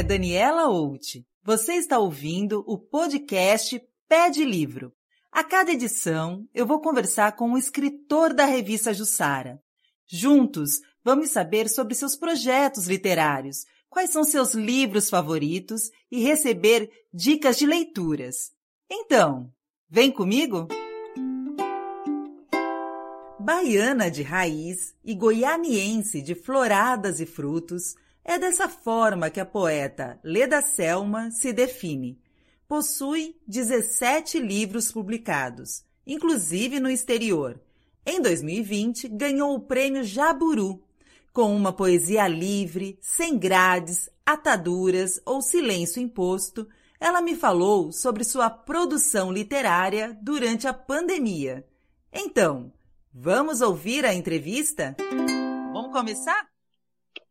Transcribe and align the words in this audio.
é 0.00 0.02
Daniela 0.02 0.62
Out. 0.62 1.22
Você 1.44 1.74
está 1.74 1.98
ouvindo 1.98 2.64
o 2.66 2.78
podcast 2.78 3.78
Pé 4.08 4.30
de 4.30 4.46
Livro. 4.46 4.94
A 5.30 5.44
cada 5.44 5.72
edição, 5.72 6.48
eu 6.54 6.66
vou 6.66 6.80
conversar 6.80 7.32
com 7.32 7.52
o 7.52 7.58
escritor 7.58 8.32
da 8.32 8.46
revista 8.46 8.94
Jussara. 8.94 9.60
Juntos, 10.06 10.80
vamos 11.04 11.28
saber 11.28 11.68
sobre 11.68 11.94
seus 11.94 12.16
projetos 12.16 12.86
literários, 12.86 13.66
quais 13.90 14.08
são 14.08 14.24
seus 14.24 14.54
livros 14.54 15.10
favoritos 15.10 15.90
e 16.10 16.22
receber 16.22 16.90
dicas 17.12 17.58
de 17.58 17.66
leituras. 17.66 18.52
Então, 18.90 19.52
vem 19.86 20.10
comigo? 20.10 20.66
Baiana 23.38 24.10
de 24.10 24.22
raiz 24.22 24.94
e 25.04 25.14
goianiense 25.14 26.22
de 26.22 26.34
floradas 26.34 27.20
e 27.20 27.26
frutos, 27.26 27.94
é 28.24 28.38
dessa 28.38 28.68
forma 28.68 29.30
que 29.30 29.40
a 29.40 29.46
poeta 29.46 30.18
Leda 30.22 30.62
Selma 30.62 31.30
se 31.30 31.52
define 31.52 32.18
possui 32.70 33.34
17 33.48 34.38
livros 34.38 34.92
publicados, 34.92 35.82
inclusive 36.06 36.78
no 36.78 36.88
exterior. 36.88 37.60
Em 38.06 38.22
2020, 38.22 39.08
ganhou 39.08 39.56
o 39.56 39.60
prêmio 39.60 40.04
Jaburu, 40.04 40.80
com 41.32 41.54
uma 41.54 41.72
poesia 41.72 42.28
livre, 42.28 42.96
sem 43.00 43.36
grades, 43.36 44.08
ataduras 44.24 45.20
ou 45.26 45.42
silêncio 45.42 46.00
imposto. 46.00 46.68
Ela 47.00 47.20
me 47.20 47.34
falou 47.34 47.90
sobre 47.90 48.22
sua 48.22 48.48
produção 48.48 49.32
literária 49.32 50.16
durante 50.22 50.68
a 50.68 50.72
pandemia. 50.72 51.66
Então, 52.12 52.72
vamos 53.12 53.60
ouvir 53.60 54.04
a 54.04 54.14
entrevista? 54.14 54.96
Vamos 55.72 55.90
começar? 55.90 56.48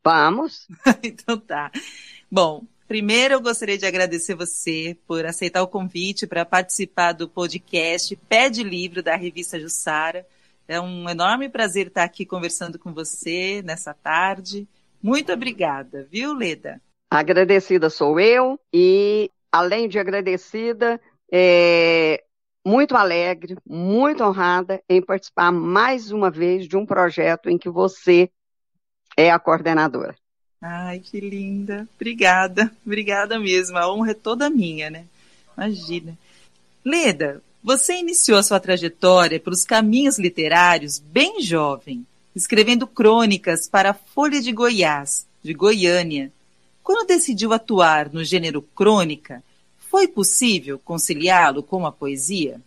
Vamos. 0.03 0.67
então 1.03 1.37
tá. 1.37 1.71
Bom, 2.31 2.65
Primeiro, 2.89 3.35
eu 3.35 3.39
gostaria 3.39 3.77
de 3.77 3.85
agradecer 3.85 4.33
você 4.33 4.97
por 5.05 5.23
aceitar 5.23 5.61
o 5.61 5.67
convite 5.67 6.25
para 6.25 6.43
participar 6.43 7.11
do 7.11 7.29
podcast 7.29 8.15
Pé 8.27 8.49
de 8.49 8.63
Livro 8.63 9.03
da 9.03 9.15
revista 9.15 9.59
Jussara. 9.59 10.25
É 10.67 10.81
um 10.81 11.07
enorme 11.07 11.47
prazer 11.49 11.85
estar 11.85 12.03
aqui 12.03 12.25
conversando 12.25 12.79
com 12.79 12.91
você 12.91 13.61
nessa 13.63 13.93
tarde. 13.93 14.67
Muito 15.03 15.31
obrigada, 15.31 16.07
viu, 16.11 16.33
Leda? 16.33 16.81
Agradecida 17.11 17.91
sou 17.91 18.19
eu 18.19 18.59
e, 18.73 19.29
além 19.51 19.87
de 19.87 19.99
agradecida, 19.99 20.99
é, 21.31 22.23
muito 22.65 22.97
alegre, 22.97 23.55
muito 23.67 24.23
honrada 24.23 24.81
em 24.89 24.99
participar 24.99 25.51
mais 25.51 26.11
uma 26.11 26.31
vez 26.31 26.67
de 26.67 26.75
um 26.75 26.87
projeto 26.87 27.51
em 27.51 27.57
que 27.59 27.69
você 27.69 28.31
é 29.19 29.31
a 29.31 29.39
coordenadora. 29.39 30.15
Ai, 30.61 30.99
que 30.99 31.19
linda. 31.19 31.87
Obrigada, 31.95 32.71
obrigada 32.85 33.39
mesmo. 33.39 33.77
A 33.77 33.91
honra 33.91 34.11
é 34.11 34.13
toda 34.13 34.49
minha, 34.49 34.89
né? 34.89 35.05
Imagina. 35.57 36.17
Leda, 36.83 37.41
você 37.63 37.99
iniciou 37.99 38.41
sua 38.41 38.59
trajetória 38.59 39.39
pelos 39.39 39.63
caminhos 39.63 40.17
literários 40.17 40.99
bem 40.99 41.41
jovem, 41.41 42.05
escrevendo 42.35 42.87
crônicas 42.87 43.67
para 43.67 43.91
a 43.91 43.93
Folha 43.93 44.41
de 44.41 44.51
Goiás, 44.51 45.27
de 45.43 45.53
Goiânia. 45.53 46.31
Quando 46.81 47.07
decidiu 47.07 47.51
atuar 47.53 48.11
no 48.11 48.23
gênero 48.23 48.61
crônica, 48.61 49.43
foi 49.77 50.07
possível 50.07 50.79
conciliá-lo 50.79 51.61
com 51.61 51.85
a 51.85 51.91
poesia? 51.91 52.61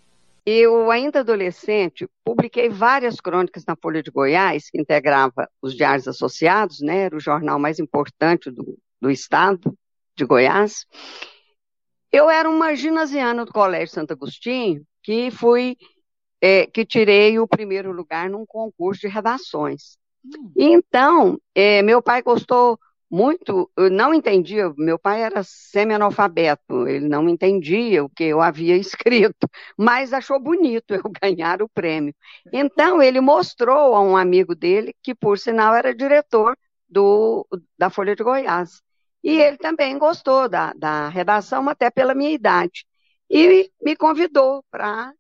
Eu, 0.45 0.91
ainda 0.91 1.21
adolescente, 1.21 2.09
publiquei 2.25 2.69
várias 2.69 3.21
crônicas 3.21 3.65
na 3.65 3.77
Folha 3.77 4.03
de 4.03 4.11
Goiás, 4.11 4.69
que 4.69 4.81
integrava 4.81 5.49
os 5.61 5.77
Diários 5.77 6.09
Associados, 6.09 6.81
né, 6.81 7.03
era 7.03 7.17
o 7.17 7.21
jornal 7.21 7.59
mais 7.61 7.79
importante 7.79 8.51
do, 8.51 8.77
do 9.01 9.11
estado 9.11 9.77
de 10.17 10.25
Goiás. 10.25 10.85
Eu 12.11 12.29
era 12.29 12.51
uma 12.51 12.75
ginasiana 12.75 13.45
do 13.45 13.53
Colégio 13.53 13.95
Santo 13.95 14.13
Agostinho, 14.13 14.85
que 15.03 15.31
fui, 15.31 15.77
é, 16.41 16.67
que 16.67 16.85
tirei 16.85 17.39
o 17.39 17.47
primeiro 17.47 17.93
lugar 17.93 18.29
num 18.29 18.45
concurso 18.45 19.03
de 19.03 19.09
redações. 19.09 19.97
Hum. 20.25 20.53
Então, 20.57 21.39
é, 21.55 21.83
meu 21.83 22.03
pai 22.03 22.21
gostou 22.21 22.79
muito, 23.13 23.71
eu 23.77 23.91
não 23.91 24.15
entendia, 24.15 24.73
meu 24.79 24.99
pai 24.99 25.23
era 25.23 25.43
semi-analfabeto, 25.43 26.89
ele 26.89 27.07
não 27.07 27.29
entendia 27.29 28.03
o 28.03 28.09
que 28.09 28.25
eu 28.25 28.41
havia 28.41 28.75
escrito, 28.79 29.47
mas 29.77 30.15
achou 30.15 30.41
bonito 30.41 30.95
eu 30.95 31.03
ganhar 31.23 31.61
o 31.61 31.69
prêmio. 31.69 32.15
Então, 32.51 33.03
ele 33.03 33.21
mostrou 33.21 33.95
a 33.95 34.01
um 34.01 34.17
amigo 34.17 34.55
dele, 34.55 34.95
que 35.03 35.15
por 35.15 35.39
sinal 35.39 35.75
era 35.75 35.95
diretor 35.95 36.57
do, 36.89 37.47
da 37.79 37.91
Folha 37.91 38.17
de 38.17 38.25
Goiás. 38.25 38.81
E 39.23 39.39
ele 39.39 39.59
também 39.59 39.99
gostou 39.99 40.49
da, 40.49 40.73
da 40.73 41.09
redação, 41.11 41.69
até 41.69 41.91
pela 41.91 42.15
minha 42.15 42.31
idade. 42.31 42.87
E 43.29 43.71
me 43.83 43.95
convidou 43.95 44.65
para 44.71 45.13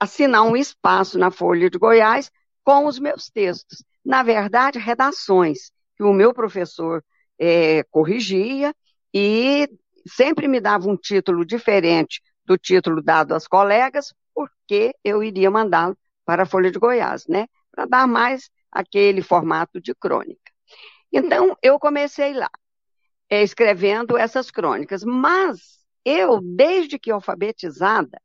assinar 0.00 0.42
um 0.42 0.56
espaço 0.56 1.18
na 1.18 1.30
Folha 1.30 1.68
de 1.68 1.78
Goiás 1.78 2.30
com 2.64 2.86
os 2.86 2.98
meus 2.98 3.28
textos. 3.28 3.84
Na 4.02 4.22
verdade, 4.22 4.78
redações 4.78 5.70
que 6.00 6.04
o 6.04 6.14
meu 6.14 6.32
professor 6.32 7.04
é, 7.38 7.82
corrigia 7.90 8.74
e 9.12 9.68
sempre 10.06 10.48
me 10.48 10.58
dava 10.58 10.88
um 10.88 10.96
título 10.96 11.44
diferente 11.44 12.22
do 12.42 12.56
título 12.56 13.02
dado 13.02 13.34
às 13.34 13.46
colegas, 13.46 14.14
porque 14.34 14.94
eu 15.04 15.22
iria 15.22 15.50
mandá-lo 15.50 15.94
para 16.24 16.44
a 16.44 16.46
Folha 16.46 16.70
de 16.70 16.78
Goiás, 16.78 17.26
né? 17.28 17.46
Para 17.70 17.84
dar 17.84 18.06
mais 18.06 18.48
aquele 18.72 19.20
formato 19.20 19.78
de 19.78 19.94
crônica. 19.94 20.50
Então, 21.12 21.54
eu 21.62 21.78
comecei 21.78 22.32
lá, 22.32 22.48
é, 23.28 23.42
escrevendo 23.42 24.16
essas 24.16 24.50
crônicas, 24.50 25.04
mas 25.04 25.80
eu, 26.02 26.40
desde 26.40 26.98
que 26.98 27.10
alfabetizada, 27.10 28.18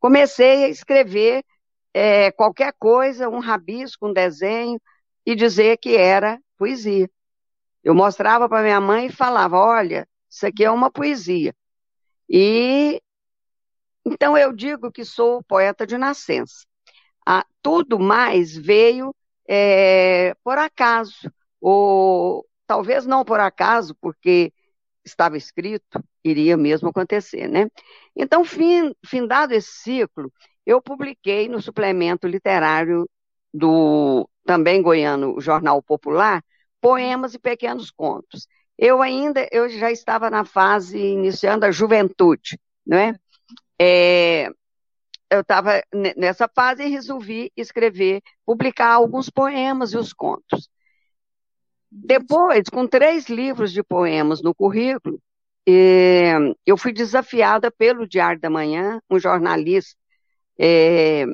comecei 0.00 0.64
a 0.64 0.68
escrever 0.68 1.44
é, 1.94 2.32
qualquer 2.32 2.74
coisa, 2.76 3.28
um 3.28 3.38
rabisco, 3.38 4.08
um 4.08 4.12
desenho, 4.12 4.80
e 5.24 5.36
dizer 5.36 5.76
que 5.76 5.96
era 5.96 6.40
poesia. 6.56 7.10
Eu 7.84 7.94
mostrava 7.94 8.48
para 8.48 8.62
minha 8.62 8.80
mãe 8.80 9.06
e 9.06 9.12
falava: 9.12 9.56
olha, 9.58 10.08
isso 10.28 10.46
aqui 10.46 10.64
é 10.64 10.70
uma 10.70 10.90
poesia. 10.90 11.54
E 12.28 13.00
então 14.04 14.36
eu 14.38 14.52
digo 14.52 14.90
que 14.92 15.04
sou 15.04 15.42
poeta 15.44 15.86
de 15.86 15.98
nascença. 15.98 16.64
Ah, 17.26 17.44
tudo 17.62 17.98
mais 17.98 18.56
veio 18.56 19.14
é, 19.48 20.34
por 20.44 20.58
acaso, 20.58 21.30
ou 21.60 22.46
talvez 22.66 23.06
não 23.06 23.24
por 23.24 23.40
acaso, 23.40 23.94
porque 24.00 24.52
estava 25.04 25.36
escrito, 25.36 26.02
iria 26.24 26.56
mesmo 26.56 26.88
acontecer, 26.88 27.48
né? 27.48 27.68
Então, 28.14 28.44
fim, 28.44 28.94
findado 29.04 29.54
esse 29.54 29.70
ciclo, 29.70 30.32
eu 30.64 30.82
publiquei 30.82 31.48
no 31.48 31.60
suplemento 31.60 32.26
literário 32.26 33.08
do 33.52 34.28
também 34.46 34.80
goiano 34.80 35.38
Jornal 35.40 35.82
Popular 35.82 36.42
poemas 36.80 37.34
e 37.34 37.38
pequenos 37.38 37.90
contos. 37.90 38.46
Eu 38.78 39.02
ainda, 39.02 39.48
eu 39.50 39.68
já 39.68 39.90
estava 39.90 40.30
na 40.30 40.44
fase 40.44 40.98
iniciando 40.98 41.66
a 41.66 41.70
juventude, 41.70 42.58
não 42.86 42.96
é? 42.96 43.14
é 43.80 44.48
eu 45.28 45.40
estava 45.40 45.82
nessa 46.16 46.48
fase 46.48 46.84
e 46.84 46.88
resolvi 46.88 47.50
escrever, 47.56 48.22
publicar 48.44 48.92
alguns 48.92 49.28
poemas 49.28 49.92
e 49.92 49.96
os 49.96 50.12
contos. 50.12 50.68
Depois, 51.90 52.68
com 52.70 52.86
três 52.86 53.28
livros 53.28 53.72
de 53.72 53.82
poemas 53.82 54.40
no 54.40 54.54
currículo, 54.54 55.20
é, 55.68 56.36
eu 56.64 56.76
fui 56.76 56.92
desafiada 56.92 57.72
pelo 57.72 58.06
Diário 58.06 58.40
da 58.40 58.48
Manhã, 58.48 59.00
um 59.10 59.18
jornalista 59.18 59.98
é, 60.58 61.24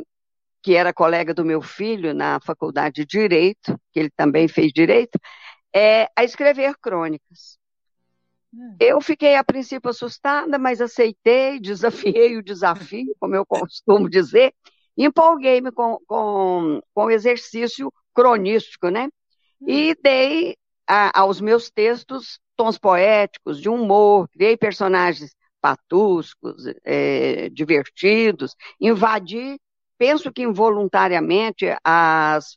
que 0.63 0.75
era 0.75 0.93
colega 0.93 1.35
do 1.35 1.45
meu 1.45 1.61
filho 1.61 2.15
na 2.15 2.39
faculdade 2.41 3.03
de 3.03 3.07
Direito, 3.07 3.79
que 3.93 3.99
ele 3.99 4.11
também 4.11 4.47
fez 4.47 4.73
Direito, 4.73 5.19
é, 5.75 6.09
a 6.17 6.23
escrever 6.23 6.77
crônicas. 6.81 7.59
Hum. 8.55 8.77
Eu 8.79 9.01
fiquei 9.01 9.35
a 9.35 9.45
princípio 9.45 9.91
assustada, 9.91 10.59
mas 10.59 10.81
aceitei, 10.81 11.59
desafiei 11.61 12.37
o 12.37 12.43
desafio, 12.43 13.15
como 13.19 13.35
eu 13.35 13.45
costumo 13.45 14.09
dizer, 14.09 14.55
empolguei-me 14.97 15.73
com, 15.73 15.99
com, 16.07 16.81
com 16.95 17.05
o 17.07 17.11
exercício 17.11 17.93
cronístico, 18.15 18.89
né? 18.89 19.09
E 19.67 19.93
hum. 19.93 19.95
dei 20.03 20.57
a, 20.87 21.21
aos 21.21 21.41
meus 21.41 21.71
textos 21.71 22.39
tons 22.57 22.79
poéticos, 22.79 23.61
de 23.61 23.69
humor, 23.69 24.29
criei 24.29 24.57
personagens 24.57 25.35
patuscos, 25.61 26.65
é, 26.85 27.49
divertidos, 27.51 28.55
invadi, 28.81 29.59
penso 29.99 30.33
que 30.33 30.43
involuntariamente, 30.43 31.67
as, 31.85 32.57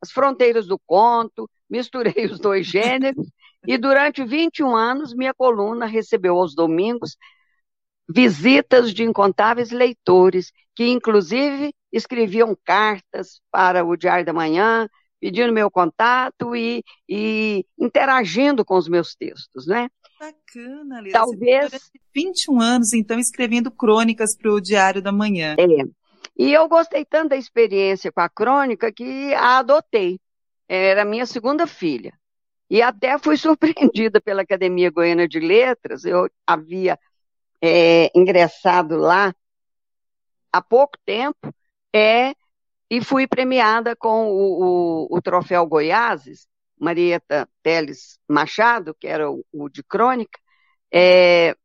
as 0.00 0.10
fronteiras 0.10 0.66
do 0.66 0.78
conto, 0.86 1.48
misturei 1.68 2.26
os 2.26 2.38
dois 2.38 2.66
gêneros 2.66 3.26
e 3.66 3.76
durante 3.76 4.24
21 4.24 4.76
anos 4.76 5.14
minha 5.14 5.34
coluna 5.34 5.86
recebeu 5.86 6.36
aos 6.36 6.54
domingos 6.54 7.16
visitas 8.08 8.94
de 8.94 9.02
incontáveis 9.02 9.72
leitores 9.72 10.52
que 10.76 10.86
inclusive 10.86 11.74
escreviam 11.90 12.56
cartas 12.64 13.40
para 13.50 13.84
o 13.84 13.96
Diário 13.96 14.24
da 14.24 14.32
Manhã, 14.32 14.88
pedindo 15.18 15.52
meu 15.52 15.70
contato 15.70 16.54
e, 16.54 16.84
e 17.08 17.64
interagindo 17.78 18.64
com 18.64 18.76
os 18.76 18.86
meus 18.86 19.14
textos, 19.14 19.66
né? 19.66 19.88
Bacana, 20.20 21.00
Lida. 21.00 21.18
Talvez. 21.18 21.90
21 22.14 22.60
anos, 22.60 22.92
então, 22.92 23.18
escrevendo 23.18 23.70
crônicas 23.70 24.36
para 24.36 24.52
o 24.52 24.60
Diário 24.60 25.02
da 25.02 25.12
Manhã. 25.12 25.56
É. 25.58 25.64
E 26.36 26.52
eu 26.52 26.68
gostei 26.68 27.04
tanto 27.04 27.30
da 27.30 27.36
experiência 27.36 28.12
com 28.12 28.20
a 28.20 28.28
crônica 28.28 28.92
que 28.92 29.32
a 29.34 29.58
adotei. 29.58 30.20
Era 30.68 31.04
minha 31.04 31.26
segunda 31.26 31.66
filha. 31.66 32.12
E 32.68 32.82
até 32.82 33.18
fui 33.18 33.36
surpreendida 33.38 34.20
pela 34.20 34.42
Academia 34.42 34.90
Goiana 34.90 35.28
de 35.28 35.40
Letras. 35.40 36.04
Eu 36.04 36.28
havia 36.46 36.98
é, 37.62 38.10
ingressado 38.14 38.96
lá 38.96 39.34
há 40.52 40.62
pouco 40.62 40.98
tempo 41.04 41.54
é, 41.94 42.34
e 42.90 43.02
fui 43.02 43.26
premiada 43.26 43.96
com 43.96 44.28
o, 44.28 45.06
o, 45.10 45.16
o 45.16 45.22
troféu 45.22 45.66
Goiáses, 45.66 46.46
Marieta 46.78 47.48
Teles 47.62 48.18
Machado, 48.28 48.94
que 48.98 49.06
era 49.06 49.30
o, 49.30 49.44
o 49.52 49.68
de 49.68 49.82
crônica, 49.82 50.38
é, 50.92 51.56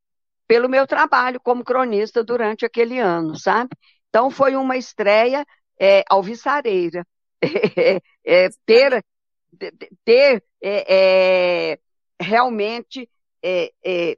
pelo 0.48 0.70
meu 0.70 0.88
trabalho 0.88 1.40
como 1.42 1.64
cronista 1.64 2.24
durante 2.24 2.66
aquele 2.66 3.00
ano, 3.00 3.38
sabe? 3.38 3.70
Então 4.12 4.30
foi 4.30 4.58
uma 4.58 4.76
estreia 4.76 5.46
é, 5.80 6.04
alvissareira. 6.10 7.08
É, 8.24 8.50
ter 8.68 9.04
ter 10.06 10.44
é, 10.62 11.74
é, 11.74 11.80
realmente 12.22 13.10
é, 13.44 13.72
é, 13.84 14.18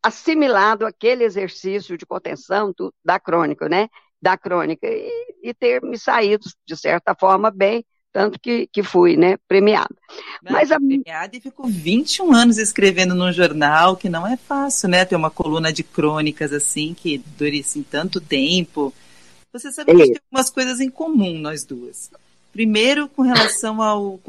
assimilado 0.00 0.86
aquele 0.86 1.24
exercício 1.24 1.98
de 1.98 2.06
contenção 2.06 2.72
do, 2.76 2.94
da 3.04 3.18
crônica, 3.18 3.68
né? 3.68 3.88
Da 4.22 4.36
crônica, 4.38 4.86
e, 4.86 5.10
e, 5.42 5.52
ter 5.52 5.82
me 5.82 5.98
saído, 5.98 6.46
de 6.64 6.76
certa 6.76 7.14
forma, 7.14 7.50
bem, 7.50 7.84
tanto 8.12 8.38
que, 8.40 8.66
que 8.68 8.82
fui, 8.82 9.16
né, 9.16 9.36
premiada. 9.46 9.94
Mas, 10.42 10.52
Mas 10.52 10.72
a... 10.72 10.76
Premiada 10.78 11.36
e 11.36 11.40
ficou 11.40 11.66
21 11.66 12.32
anos 12.32 12.56
escrevendo 12.56 13.14
num 13.14 13.32
jornal, 13.32 13.96
que 13.96 14.08
não 14.08 14.26
é 14.26 14.36
fácil, 14.36 14.88
né? 14.88 15.04
Ter 15.04 15.16
uma 15.16 15.30
coluna 15.30 15.72
de 15.72 15.82
crônicas 15.82 16.52
assim, 16.52 16.94
que 16.94 17.18
dure 17.18 17.60
assim 17.60 17.82
tanto 17.82 18.20
tempo. 18.20 18.94
Você 19.58 19.72
sabe 19.72 19.90
que 19.90 19.96
a 19.96 20.04
gente 20.04 20.14
tem 20.14 20.22
algumas 20.30 20.50
coisas 20.50 20.80
em 20.80 20.90
comum, 20.90 21.38
nós 21.38 21.64
duas. 21.64 22.10
Primeiro, 22.52 23.08
com 23.08 23.22
relação 23.22 23.82
ao, 23.82 24.20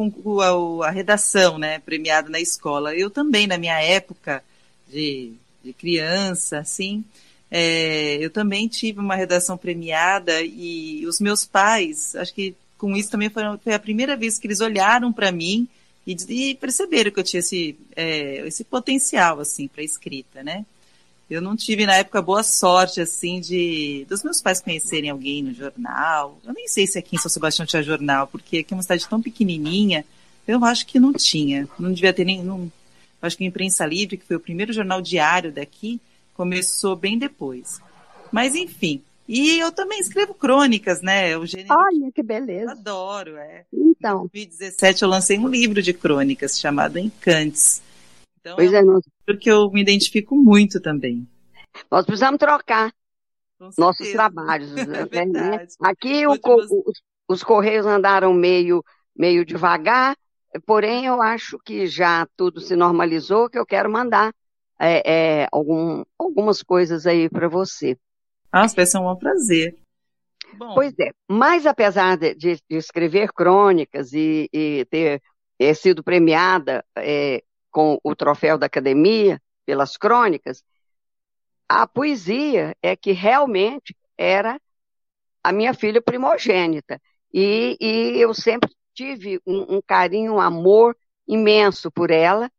ao 0.44 0.84
a 0.84 0.90
redação, 0.90 1.58
né, 1.58 1.80
premiada 1.80 2.30
na 2.30 2.40
escola. 2.40 2.96
Eu 2.96 3.10
também, 3.10 3.48
na 3.48 3.58
minha 3.58 3.80
época 3.82 4.44
de, 4.90 5.34
de 5.64 5.74
criança, 5.74 6.60
assim, 6.60 7.04
é, 7.50 8.18
eu 8.20 8.30
também 8.30 8.68
tive 8.68 9.00
uma 9.00 9.16
redação 9.16 9.58
premiada 9.58 10.42
e 10.42 11.06
os 11.08 11.20
meus 11.20 11.46
pais, 11.46 12.16
acho 12.16 12.34
que 12.34 12.54
com 12.78 12.96
isso 12.96 13.10
também 13.10 13.30
foi, 13.30 13.44
foi 13.64 13.74
a 13.74 13.80
primeira 13.80 14.16
vez 14.16 14.38
que 14.38 14.48
eles 14.48 14.60
olharam 14.60 15.12
para 15.12 15.32
mim 15.32 15.68
e, 16.06 16.16
e, 16.30 16.56
perceberam 16.56 17.12
que 17.12 17.20
eu 17.20 17.24
tinha 17.24 17.40
esse, 17.40 17.76
é, 17.96 18.46
esse 18.48 18.64
potencial, 18.64 19.40
assim, 19.40 19.68
para 19.68 19.84
escrita, 19.84 20.44
né? 20.44 20.66
Eu 21.30 21.42
não 21.42 21.56
tive 21.58 21.86
na 21.86 21.96
época 21.96 22.22
boa 22.22 22.42
sorte, 22.42 23.02
assim, 23.02 23.42
de 23.42 24.06
dos 24.08 24.24
meus 24.24 24.42
pais 24.42 24.62
conhecerem 24.62 25.10
alguém 25.10 25.44
no 25.44 25.54
jornal. 25.54 26.40
Eu 26.46 26.54
nem 26.54 26.68
sei 26.68 26.88
se 26.88 26.98
aqui 26.98 27.16
em 27.16 27.20
São 27.20 27.30
Sebastião 27.30 27.66
tinha 27.66 27.84
jornal, 27.84 28.28
porque 28.28 28.60
aqui 28.60 28.74
é 28.74 28.78
uma 28.78 28.84
cidade 28.84 29.08
tão 29.08 29.22
pequenininha, 29.22 30.06
eu 30.48 30.64
acho 30.64 30.86
que 30.86 31.00
não 31.00 31.12
tinha. 31.12 31.68
Não 31.78 31.92
devia 31.92 32.14
ter 32.14 32.24
nem. 32.24 32.42
Não, 32.42 32.72
acho 33.22 33.38
que 33.38 33.44
a 33.44 33.48
Imprensa 33.48 33.86
Livre, 33.86 34.18
que 34.18 34.26
foi 34.26 34.38
o 34.38 34.42
primeiro 34.42 34.72
jornal 34.72 35.02
diário 35.02 35.52
daqui, 35.52 36.00
começou 36.34 36.96
bem 36.96 37.18
depois. 37.18 37.82
Mas, 38.32 38.56
enfim. 38.56 39.02
E 39.28 39.60
eu 39.60 39.74
também 39.74 40.00
escrevo 40.00 40.34
crônicas, 40.34 41.02
né? 41.02 41.38
O 41.38 41.46
gênero 41.46 41.76
Olha, 41.76 42.10
que 42.14 42.24
beleza. 42.24 42.72
Adoro, 42.72 43.36
é. 43.36 43.66
Então. 43.74 44.30
Em 44.34 44.46
2017 44.46 45.04
eu 45.04 45.10
lancei 45.10 45.38
um 45.38 45.50
livro 45.50 45.82
de 45.82 45.92
crônicas 45.92 46.58
chamado 46.58 46.98
Encantes 46.98 47.82
então, 48.48 48.56
pois 48.56 48.72
é, 48.72 48.78
é 48.78 48.82
nós... 48.82 49.04
porque 49.28 49.52
eu 49.52 49.70
me 49.70 49.82
identifico 49.82 50.38
muito 50.38 50.80
também. 50.82 51.28
Nós 51.92 52.06
precisamos 52.06 52.40
trocar 52.40 52.94
nossos 53.78 54.10
trabalhos. 54.14 54.72
é 55.12 55.26
né? 55.26 55.68
Aqui 55.82 56.26
o, 56.26 56.32
os, 56.32 57.02
os 57.28 57.44
Correios 57.44 57.86
andaram 57.86 58.34
meio, 58.34 58.82
meio 59.14 59.44
devagar, 59.44 60.16
porém 60.66 61.06
eu 61.06 61.22
acho 61.22 61.60
que 61.60 61.88
já 61.88 62.26
tudo 62.38 62.62
se 62.62 62.74
normalizou, 62.78 63.50
que 63.50 63.60
eu 63.60 63.66
quero 63.66 63.92
mandar 63.92 64.34
é, 64.80 65.42
é, 65.42 65.48
algum, 65.52 66.06
algumas 66.18 66.64
coisas 66.64 67.06
aí 67.06 67.30
para 67.30 67.50
você. 67.50 67.98
Ah, 68.50 68.66
vai 68.68 68.86
ser 68.86 68.98
um 68.98 69.16
prazer. 69.18 69.78
Bom. 70.54 70.74
Pois 70.74 70.98
é, 70.98 71.12
mas 71.28 71.66
apesar 71.66 72.18
de, 72.18 72.34
de, 72.34 72.56
de 72.56 72.78
escrever 72.78 73.34
crônicas 73.34 74.14
e, 74.14 74.50
e 74.54 74.86
ter 74.90 75.22
é, 75.60 75.74
sido 75.74 76.02
premiada 76.02 76.86
é, 76.96 77.44
com 77.78 78.00
o 78.04 78.16
troféu 78.16 78.58
da 78.58 78.66
academia, 78.66 79.40
pelas 79.64 79.98
crônicas, 79.98 80.64
a 81.70 81.86
poesia 81.86 82.76
é 82.82 82.96
que 82.96 83.12
realmente 83.12 83.96
era 84.18 84.60
a 85.44 85.52
minha 85.52 85.76
filha 85.76 86.02
primogênita. 86.02 87.00
E, 87.32 87.78
e 87.80 88.20
eu 88.20 88.34
sempre 88.34 88.72
tive 88.96 89.40
um, 89.46 89.76
um, 89.76 89.80
carinho, 89.80 90.34
um 90.34 90.42
amor 90.42 90.98
imenso 91.28 91.92
por 91.92 92.10
ela. 92.10 92.52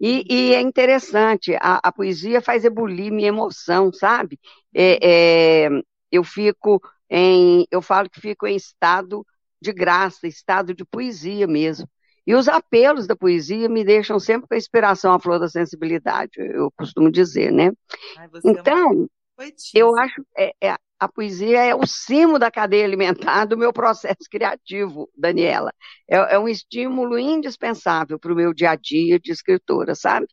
E, 0.00 0.24
e 0.26 0.54
é 0.54 0.60
interessante, 0.62 1.54
a, 1.56 1.78
a, 1.82 1.92
poesia 1.92 2.40
faz 2.40 2.64
ebulir 2.64 3.12
minha 3.12 3.28
emoção, 3.28 3.92
sabe? 3.92 4.40
É, 4.74 5.66
é, 5.66 5.68
eu 6.10 6.24
fico 6.24 6.80
em, 7.10 7.66
eu 7.70 7.82
falo 7.82 8.08
que 8.08 8.22
fico 8.22 8.46
em 8.46 8.56
estado 8.56 9.22
de 9.60 9.70
graça, 9.70 10.26
estado 10.26 10.72
de 10.72 10.82
poesia 10.82 11.46
mesmo. 11.46 11.86
E 12.26 12.34
os 12.34 12.48
apelos 12.48 13.06
da 13.06 13.16
poesia 13.16 13.68
me 13.68 13.84
deixam 13.84 14.18
sempre 14.18 14.48
com 14.48 14.54
a 14.54 14.58
inspiração 14.58 15.12
à 15.12 15.18
flor 15.18 15.40
da 15.40 15.48
sensibilidade, 15.48 16.32
eu 16.38 16.70
costumo 16.76 17.10
dizer, 17.10 17.50
né? 17.50 17.72
Ai, 18.16 18.28
então, 18.44 19.08
é 19.40 19.48
eu 19.74 19.96
acho 19.98 20.24
é, 20.36 20.52
é, 20.62 20.76
a 21.02 21.08
poesia 21.08 21.64
é 21.64 21.74
o 21.74 21.84
cimo 21.84 22.38
da 22.38 22.48
cadeia 22.48 22.84
alimentar 22.84 23.44
do 23.44 23.58
meu 23.58 23.72
processo 23.72 24.28
criativo, 24.30 25.10
Daniela. 25.16 25.72
É, 26.08 26.34
é 26.34 26.38
um 26.38 26.48
estímulo 26.48 27.18
indispensável 27.18 28.20
para 28.20 28.32
o 28.32 28.36
meu 28.36 28.54
dia 28.54 28.70
a 28.70 28.76
dia 28.76 29.18
de 29.18 29.32
escritora, 29.32 29.96
sabe? 29.96 30.28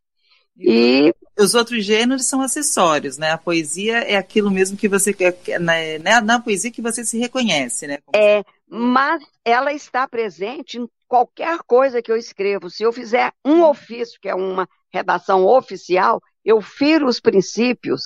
E 0.60 1.12
os 1.40 1.56
outros 1.56 1.86
gêneros 1.86 2.26
são 2.26 2.42
acessórios, 2.42 3.18
né? 3.18 3.32
A 3.32 3.38
poesia 3.38 4.00
é 4.00 4.16
aquilo 4.16 4.52
mesmo 4.52 4.78
que 4.78 4.90
você 4.90 5.16
na, 5.60 5.74
na, 6.04 6.22
na 6.22 6.40
poesia 6.40 6.70
que 6.70 6.82
você 6.82 7.04
se 7.04 7.18
reconhece, 7.18 7.88
né? 7.88 7.98
Como 8.06 8.24
é, 8.24 8.44
mas 8.68 9.24
ela 9.44 9.74
está 9.74 10.08
presente 10.08 10.78
em 10.78 10.88
qualquer 11.10 11.60
coisa 11.66 12.02
que 12.02 12.12
eu 12.12 12.16
escrevo. 12.16 12.70
Se 12.70 12.84
eu 12.84 12.94
fizer 12.94 13.34
um 13.44 13.64
ofício, 13.64 14.20
que 14.22 14.30
é 14.30 14.36
uma 14.36 14.70
redação 14.94 15.44
oficial, 15.46 16.22
eu 16.46 16.62
firo 16.62 17.08
os 17.08 17.20
princípios 17.20 18.04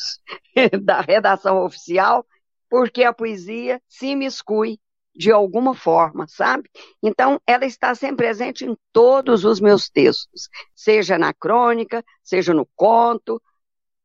da 0.84 1.02
redação 1.02 1.64
oficial, 1.64 2.26
porque 2.70 3.04
a 3.04 3.14
poesia 3.14 3.80
se 3.88 4.08
imiscui 4.08 4.80
de 5.16 5.32
alguma 5.32 5.76
forma, 5.76 6.26
sabe? 6.28 6.68
Então, 7.04 7.40
ela 7.46 7.66
está 7.66 7.94
sempre 7.94 8.26
presente 8.26 8.66
em 8.66 8.76
todos 8.92 9.46
os 9.46 9.60
meus 9.60 9.88
textos, 9.90 10.50
seja 10.74 11.18
na 11.18 11.34
crônica, 11.34 12.04
seja 12.24 12.52
no 12.54 12.68
conto, 12.76 13.40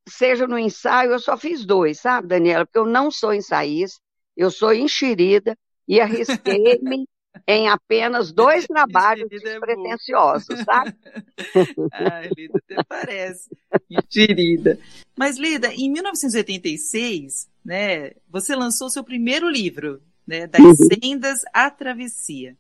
seja 0.07 0.47
no 0.47 0.59
ensaio. 0.59 1.13
Eu 1.13 1.19
só 1.19 1.37
fiz 1.37 1.65
dois, 1.65 2.01
sabe, 2.01 2.29
Daniela? 2.29 2.67
Porque 2.67 2.79
eu 2.79 2.85
não 2.85 3.11
sou 3.11 3.33
ensaísta, 3.33 4.01
eu 4.37 4.51
sou 4.51 4.75
enxerida 4.75 5.57
e 5.87 5.99
arrisquei-me 6.03 7.07
em 7.47 7.69
apenas 7.69 8.33
dois 8.33 8.67
trabalhos 8.67 9.31
é 9.31 9.39
despretensiosos, 9.39 10.61
sabe? 10.65 10.95
Ai, 11.93 12.31
Lida, 12.37 12.59
até 12.59 12.83
parece. 12.85 13.51
Enxerida. 13.91 14.79
Mas, 15.17 15.39
Lida, 15.39 15.73
em 15.73 15.91
1986, 15.91 17.49
né, 17.65 18.13
você 18.29 18.55
lançou 18.55 18.91
seu 18.91 19.05
primeiro 19.05 19.49
livro, 19.49 20.03
né, 20.27 20.47
das 20.47 20.61
uhum. 20.61 20.75
sendas 20.75 21.41
à 21.53 21.71
travessia. 21.71 22.57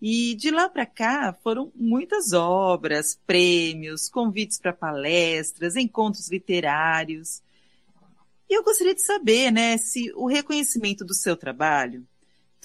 E 0.00 0.34
de 0.34 0.50
lá 0.50 0.68
para 0.68 0.84
cá 0.84 1.32
foram 1.42 1.72
muitas 1.74 2.32
obras, 2.32 3.18
prêmios, 3.26 4.08
convites 4.08 4.58
para 4.58 4.72
palestras, 4.72 5.74
encontros 5.74 6.30
literários. 6.30 7.42
E 8.48 8.56
eu 8.56 8.62
gostaria 8.62 8.94
de 8.94 9.02
saber, 9.02 9.50
né, 9.50 9.76
se 9.78 10.12
o 10.14 10.26
reconhecimento 10.26 11.04
do 11.04 11.14
seu 11.14 11.36
trabalho 11.36 12.06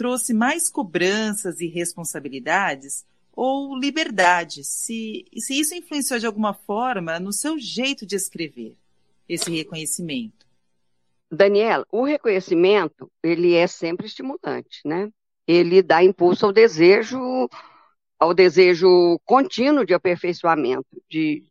trouxe 0.01 0.33
mais 0.33 0.67
cobranças 0.67 1.61
e 1.61 1.67
responsabilidades 1.67 3.05
ou 3.31 3.77
liberdade, 3.77 4.63
se, 4.63 5.25
se 5.37 5.59
isso 5.59 5.75
influenciou 5.75 6.19
de 6.19 6.25
alguma 6.25 6.55
forma 6.55 7.19
no 7.19 7.31
seu 7.31 7.59
jeito 7.59 8.03
de 8.03 8.15
escrever, 8.15 8.75
esse 9.29 9.51
reconhecimento. 9.51 10.47
Daniela, 11.31 11.85
o 11.91 12.03
reconhecimento, 12.03 13.11
ele 13.21 13.53
é 13.53 13.67
sempre 13.67 14.07
estimulante, 14.07 14.81
né? 14.83 15.07
Ele 15.47 15.83
dá 15.83 16.03
impulso 16.03 16.47
ao 16.47 16.51
desejo, 16.51 17.47
ao 18.17 18.33
desejo 18.33 19.19
contínuo 19.23 19.85
de 19.85 19.93
aperfeiçoamento, 19.93 20.99
de 21.07 21.45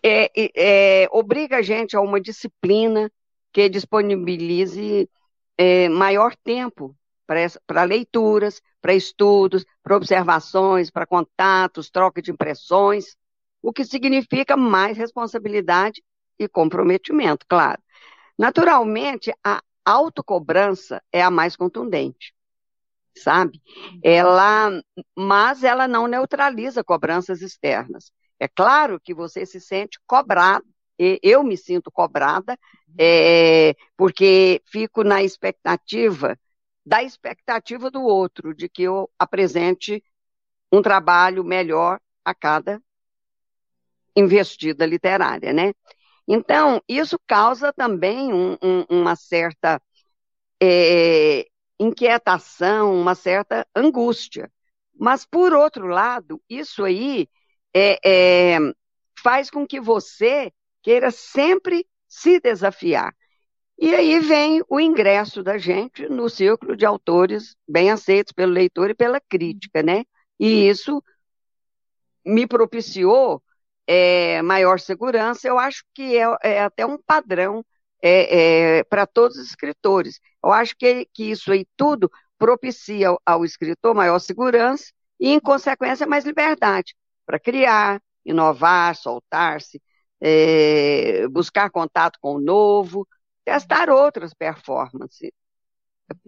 é, 0.00 0.30
é, 0.54 1.08
obriga 1.10 1.56
a 1.56 1.62
gente 1.62 1.96
a 1.96 2.00
uma 2.00 2.20
disciplina 2.20 3.10
que 3.52 3.68
disponibilize 3.68 5.10
é, 5.58 5.88
maior 5.88 6.36
tempo 6.36 6.96
para 7.26 7.84
leituras, 7.84 8.60
para 8.80 8.94
estudos, 8.94 9.64
para 9.82 9.96
observações, 9.96 10.90
para 10.90 11.06
contatos, 11.06 11.90
troca 11.90 12.20
de 12.20 12.30
impressões. 12.30 13.16
o 13.62 13.72
que 13.72 13.84
significa 13.84 14.56
mais 14.56 14.98
responsabilidade 14.98 16.02
e 16.36 16.48
comprometimento, 16.48 17.46
claro. 17.48 17.80
Naturalmente, 18.36 19.32
a 19.44 19.62
autocobrança 19.84 21.00
é 21.12 21.22
a 21.22 21.30
mais 21.30 21.54
contundente, 21.54 22.34
sabe? 23.16 23.60
Ela, 24.02 24.82
mas 25.16 25.62
ela 25.62 25.86
não 25.86 26.08
neutraliza 26.08 26.82
cobranças 26.82 27.40
externas. 27.40 28.10
É 28.38 28.48
claro 28.48 28.98
que 28.98 29.14
você 29.14 29.46
se 29.46 29.60
sente 29.60 30.00
cobrado, 30.06 30.64
eu 30.98 31.42
me 31.42 31.56
sinto 31.56 31.90
cobrada, 31.90 32.58
é, 32.98 33.74
porque 33.96 34.60
fico 34.66 35.02
na 35.02 35.22
expectativa 35.22 36.38
da 36.84 37.02
expectativa 37.02 37.90
do 37.90 38.02
outro, 38.02 38.54
de 38.54 38.68
que 38.68 38.82
eu 38.82 39.10
apresente 39.18 40.02
um 40.72 40.82
trabalho 40.82 41.44
melhor 41.44 42.00
a 42.24 42.34
cada 42.34 42.82
investida 44.16 44.84
literária, 44.86 45.52
né? 45.52 45.72
Então, 46.26 46.80
isso 46.88 47.18
causa 47.26 47.72
também 47.72 48.32
um, 48.32 48.56
um, 48.62 48.84
uma 48.88 49.16
certa 49.16 49.80
é, 50.62 51.46
inquietação, 51.78 52.94
uma 52.94 53.14
certa 53.14 53.66
angústia. 53.74 54.50
Mas, 54.94 55.26
por 55.26 55.52
outro 55.52 55.86
lado, 55.86 56.40
isso 56.48 56.84
aí 56.84 57.28
é, 57.74 57.98
é, 58.54 58.58
faz 59.18 59.50
com 59.50 59.66
que 59.66 59.80
você 59.80 60.52
queira 60.82 61.10
sempre 61.10 61.86
se 62.08 62.38
desafiar. 62.40 63.14
E 63.82 63.92
aí 63.96 64.20
vem 64.20 64.62
o 64.68 64.78
ingresso 64.78 65.42
da 65.42 65.58
gente 65.58 66.08
no 66.08 66.30
círculo 66.30 66.76
de 66.76 66.86
autores 66.86 67.56
bem 67.68 67.90
aceitos 67.90 68.32
pelo 68.32 68.52
leitor 68.52 68.90
e 68.90 68.94
pela 68.94 69.20
crítica, 69.20 69.82
né? 69.82 70.04
E 70.38 70.68
isso 70.68 71.02
me 72.24 72.46
propiciou 72.46 73.42
é, 73.84 74.40
maior 74.42 74.78
segurança. 74.78 75.48
Eu 75.48 75.58
acho 75.58 75.82
que 75.92 76.16
é, 76.16 76.24
é 76.44 76.60
até 76.62 76.86
um 76.86 76.96
padrão 76.96 77.64
é, 78.00 78.78
é 78.78 78.84
para 78.84 79.04
todos 79.04 79.36
os 79.36 79.48
escritores. 79.48 80.20
Eu 80.44 80.52
acho 80.52 80.76
que, 80.76 81.08
que 81.12 81.32
isso 81.32 81.50
aí 81.50 81.66
tudo 81.76 82.08
propicia 82.38 83.08
ao, 83.08 83.20
ao 83.26 83.44
escritor 83.44 83.96
maior 83.96 84.20
segurança 84.20 84.92
e, 85.18 85.30
em 85.30 85.40
consequência, 85.40 86.06
mais 86.06 86.24
liberdade 86.24 86.94
para 87.26 87.40
criar, 87.40 88.00
inovar, 88.24 88.94
soltar-se, 88.94 89.82
é, 90.20 91.26
buscar 91.26 91.68
contato 91.68 92.16
com 92.20 92.36
o 92.36 92.40
novo, 92.40 93.04
testar 93.44 93.90
outras 93.90 94.34
performances, 94.34 95.30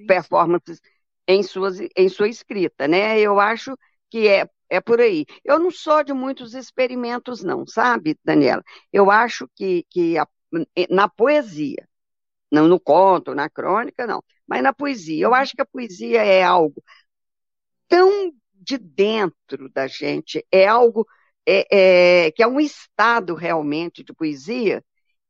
performances 0.06 0.80
em, 1.26 1.42
suas, 1.42 1.78
em 1.96 2.08
sua 2.08 2.28
escrita, 2.28 2.88
né? 2.88 3.18
Eu 3.20 3.40
acho 3.40 3.76
que 4.10 4.28
é, 4.28 4.48
é 4.68 4.80
por 4.80 5.00
aí. 5.00 5.26
Eu 5.44 5.58
não 5.58 5.70
sou 5.70 6.02
de 6.04 6.12
muitos 6.12 6.54
experimentos, 6.54 7.42
não, 7.42 7.66
sabe, 7.66 8.18
Daniela? 8.24 8.62
Eu 8.92 9.10
acho 9.10 9.48
que, 9.54 9.84
que 9.90 10.18
a, 10.18 10.26
na 10.90 11.08
poesia, 11.08 11.88
não 12.50 12.68
no 12.68 12.80
conto, 12.80 13.34
na 13.34 13.50
crônica, 13.50 14.06
não, 14.06 14.22
mas 14.46 14.62
na 14.62 14.72
poesia, 14.72 15.24
eu 15.24 15.34
acho 15.34 15.54
que 15.54 15.62
a 15.62 15.66
poesia 15.66 16.22
é 16.24 16.42
algo 16.42 16.82
tão 17.88 18.32
de 18.54 18.78
dentro 18.78 19.68
da 19.70 19.86
gente, 19.86 20.44
é 20.50 20.66
algo 20.66 21.06
é, 21.46 22.26
é, 22.26 22.30
que 22.32 22.42
é 22.42 22.46
um 22.46 22.60
estado 22.60 23.34
realmente 23.34 24.02
de 24.02 24.12
poesia, 24.14 24.82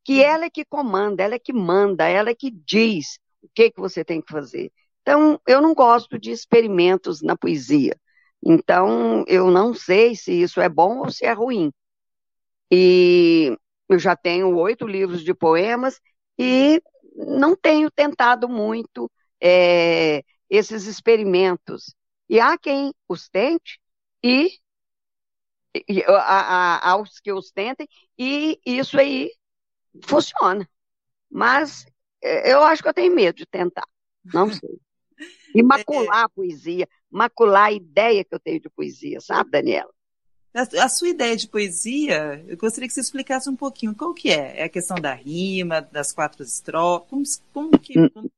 que 0.04 0.22
ela 0.22 0.44
é 0.46 0.50
que 0.50 0.64
comanda, 0.64 1.22
ela 1.22 1.34
é 1.34 1.38
que 1.38 1.52
manda, 1.52 2.06
ela 2.08 2.30
é 2.30 2.34
que 2.34 2.50
diz 2.50 3.18
o 3.42 3.48
que, 3.54 3.70
que 3.70 3.80
você 3.80 4.04
tem 4.04 4.20
que 4.20 4.32
fazer. 4.32 4.72
Então, 5.02 5.40
eu 5.46 5.60
não 5.60 5.74
gosto 5.74 6.18
de 6.18 6.30
experimentos 6.30 7.22
na 7.22 7.36
poesia. 7.36 7.96
Então, 8.44 9.24
eu 9.26 9.50
não 9.50 9.74
sei 9.74 10.14
se 10.14 10.32
isso 10.32 10.60
é 10.60 10.68
bom 10.68 10.98
ou 11.00 11.10
se 11.10 11.24
é 11.24 11.32
ruim. 11.32 11.72
E 12.70 13.56
eu 13.88 13.98
já 13.98 14.16
tenho 14.16 14.56
oito 14.56 14.86
livros 14.86 15.22
de 15.22 15.34
poemas 15.34 16.00
e 16.38 16.82
não 17.16 17.56
tenho 17.56 17.90
tentado 17.90 18.48
muito 18.48 19.10
é, 19.40 20.22
esses 20.50 20.86
experimentos. 20.86 21.94
E 22.28 22.40
há 22.40 22.58
quem 22.58 22.92
os 23.08 23.28
tente 23.28 23.80
e, 24.22 24.58
e 25.88 26.02
a, 26.06 26.90
aos 26.90 27.20
que 27.20 27.32
os 27.32 27.50
tentem, 27.50 27.88
e 28.18 28.58
isso 28.64 28.98
aí 28.98 29.30
funciona. 30.02 30.68
Mas 31.30 31.86
é, 32.22 32.52
eu 32.52 32.62
acho 32.62 32.82
que 32.82 32.88
eu 32.88 32.94
tenho 32.94 33.14
medo 33.14 33.36
de 33.36 33.46
tentar. 33.46 33.86
Não 34.24 34.50
sei. 34.52 34.78
E 35.54 35.62
macular 35.62 36.24
a 36.24 36.28
poesia, 36.28 36.88
macular 37.08 37.66
a 37.66 37.72
ideia 37.72 38.24
que 38.24 38.34
eu 38.34 38.40
tenho 38.40 38.60
de 38.60 38.68
poesia, 38.68 39.20
sabe, 39.20 39.52
Daniela? 39.52 39.94
A, 40.52 40.88
sua 40.88 41.08
ideia 41.08 41.36
de 41.36 41.48
poesia, 41.48 42.44
eu 42.48 42.56
gostaria 42.56 42.88
que 42.88 42.94
você 42.94 43.00
explicasse 43.00 43.48
um 43.48 43.54
pouquinho 43.54 43.94
qual 43.94 44.12
que 44.12 44.30
é. 44.30 44.60
É 44.60 44.64
a 44.64 44.68
questão 44.68 44.96
da 44.96 45.14
rima, 45.14 45.80
das 45.80 46.12
quatro 46.12 46.42
estrofes, 46.42 47.42
como, 47.52 47.70
como 47.70 47.78
que... 47.78 47.94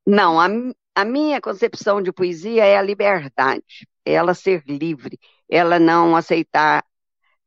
Não, 0.06 0.38
a, 0.38 0.46
a 0.94 1.04
minha 1.04 1.40
concepção 1.42 2.02
de 2.02 2.10
poesia 2.10 2.64
é 2.64 2.76
a 2.76 2.82
liberdade, 2.82 3.86
é 4.04 4.12
ela 4.12 4.32
ser 4.32 4.62
livre, 4.66 5.18
ela 5.46 5.78
não 5.78 6.16
aceitar, 6.16 6.82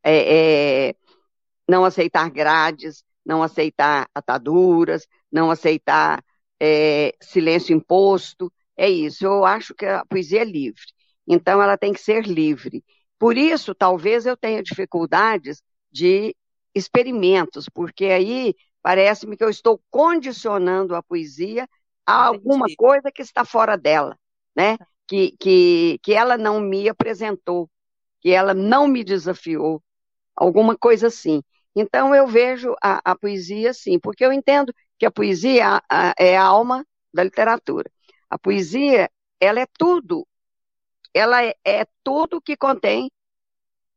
é, 0.04 0.90
é, 0.90 0.96
não 1.68 1.84
aceitar 1.84 2.30
grades, 2.30 3.04
não 3.26 3.44
aceitar 3.44 4.10
ataduras, 4.14 5.08
não 5.32 5.52
aceitar 5.52 6.24
é, 6.60 7.14
silêncio 7.22 7.76
imposto. 7.76 8.52
É 8.78 8.90
isso. 8.90 9.26
Eu 9.26 9.46
acho 9.46 9.74
que 9.76 9.86
a 9.86 10.06
poesia 10.06 10.42
é 10.42 10.46
livre. 10.46 10.82
Então, 11.28 11.62
ela 11.62 11.78
tem 11.78 11.94
que 11.94 12.02
ser 12.02 12.26
livre. 12.26 12.84
Por 13.18 13.38
isso, 13.38 13.76
talvez 13.76 14.26
eu 14.26 14.36
tenha 14.38 14.64
dificuldades 14.64 15.62
de 15.92 16.36
experimentos, 16.74 17.68
porque 17.70 18.06
aí 18.06 18.56
parece-me 18.82 19.36
que 19.38 19.44
eu 19.44 19.50
estou 19.50 19.82
condicionando 19.90 20.96
a 20.96 21.04
poesia 21.04 21.68
a 22.06 22.26
alguma 22.26 22.66
coisa 22.78 23.12
que 23.12 23.22
está 23.22 23.44
fora 23.46 23.78
dela, 23.78 24.18
né? 24.56 24.78
Que, 25.08 25.36
que, 25.40 26.00
que 26.02 26.14
ela 26.14 26.38
não 26.38 26.60
me 26.60 26.88
apresentou, 26.90 27.70
que 28.22 28.32
ela 28.32 28.54
não 28.54 28.88
me 28.88 29.04
desafiou, 29.04 29.84
alguma 30.36 30.78
coisa 30.78 31.08
assim. 31.08 31.44
Então 31.80 32.14
eu 32.14 32.28
vejo 32.28 32.76
a, 32.84 33.00
a 33.12 33.16
poesia 33.16 33.70
assim, 33.70 33.98
porque 33.98 34.26
eu 34.26 34.34
entendo 34.34 34.74
que 34.98 35.06
a 35.06 35.12
poesia 35.12 35.82
é 36.20 36.38
a 36.38 36.44
alma 36.44 36.86
da 37.14 37.24
literatura. 37.24 37.90
A 38.30 38.38
poesia, 38.38 39.10
ela 39.40 39.62
é 39.62 39.66
tudo. 39.78 40.28
Ela 41.14 41.42
é, 41.46 41.56
é 41.64 41.86
tudo 42.04 42.42
que 42.42 42.58
contém 42.58 43.10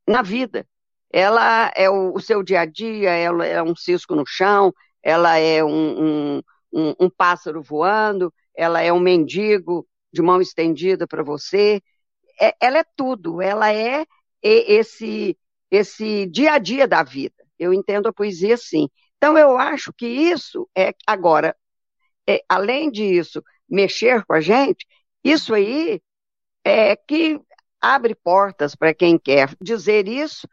na 0.06 0.22
vida. 0.22 0.64
Ela 1.10 1.72
é 1.74 1.90
o, 1.90 2.14
o, 2.14 2.20
seu 2.20 2.40
dia 2.40 2.60
a 2.60 2.64
dia, 2.64 3.10
ela 3.10 3.44
é 3.44 3.60
um 3.60 3.74
cisco 3.74 4.14
no 4.14 4.24
chão, 4.24 4.72
ela 5.02 5.36
é 5.38 5.64
um, 5.64 6.36
um, 6.36 6.42
um, 6.72 6.94
um 7.00 7.10
pássaro 7.10 7.60
voando, 7.60 8.32
ela 8.54 8.80
é 8.80 8.92
um 8.92 9.00
mendigo 9.00 9.84
de 10.12 10.22
mão 10.22 10.40
estendida 10.40 11.04
para 11.04 11.24
você. 11.24 11.82
É, 12.40 12.54
ela 12.60 12.78
é 12.78 12.84
tudo, 12.96 13.42
ela 13.42 13.74
é 13.74 14.06
esse, 14.40 15.36
esse 15.68 16.26
dia 16.26 16.52
a 16.52 16.58
dia 16.58 16.86
da 16.86 17.02
vida. 17.02 17.41
Eu 17.62 17.74
entendo 17.74 18.08
a 18.08 18.12
poesia 18.12 18.54
assim. 18.54 18.88
Então, 19.16 19.38
eu 19.38 19.56
acho 19.58 19.92
que 19.92 20.06
isso 20.06 20.68
é, 20.76 20.94
agora, 21.06 21.56
é, 22.28 22.42
além 22.48 22.90
disso, 22.90 23.42
mexer 23.68 24.24
com 24.26 24.34
a 24.34 24.40
gente, 24.40 24.86
isso 25.24 25.54
aí 25.54 26.00
é 26.64 26.96
que 26.96 27.40
abre 27.80 28.14
portas 28.14 28.74
para 28.74 28.94
quem 28.94 29.18
quer 29.18 29.54
dizer 29.60 30.08
isso 30.08 30.48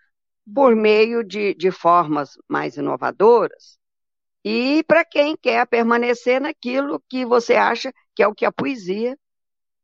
por 0.53 0.75
meio 0.75 1.23
de, 1.23 1.53
de 1.55 1.71
formas 1.71 2.31
mais 2.47 2.77
inovadoras 2.77 3.77
e 4.43 4.83
para 4.85 5.05
quem 5.05 5.35
quer 5.37 5.67
permanecer 5.67 6.41
naquilo 6.41 7.03
que 7.09 7.25
você 7.25 7.55
acha 7.55 7.93
que 8.15 8.23
é 8.23 8.27
o 8.27 8.33
que 8.33 8.45
a 8.45 8.51
poesia 8.51 9.17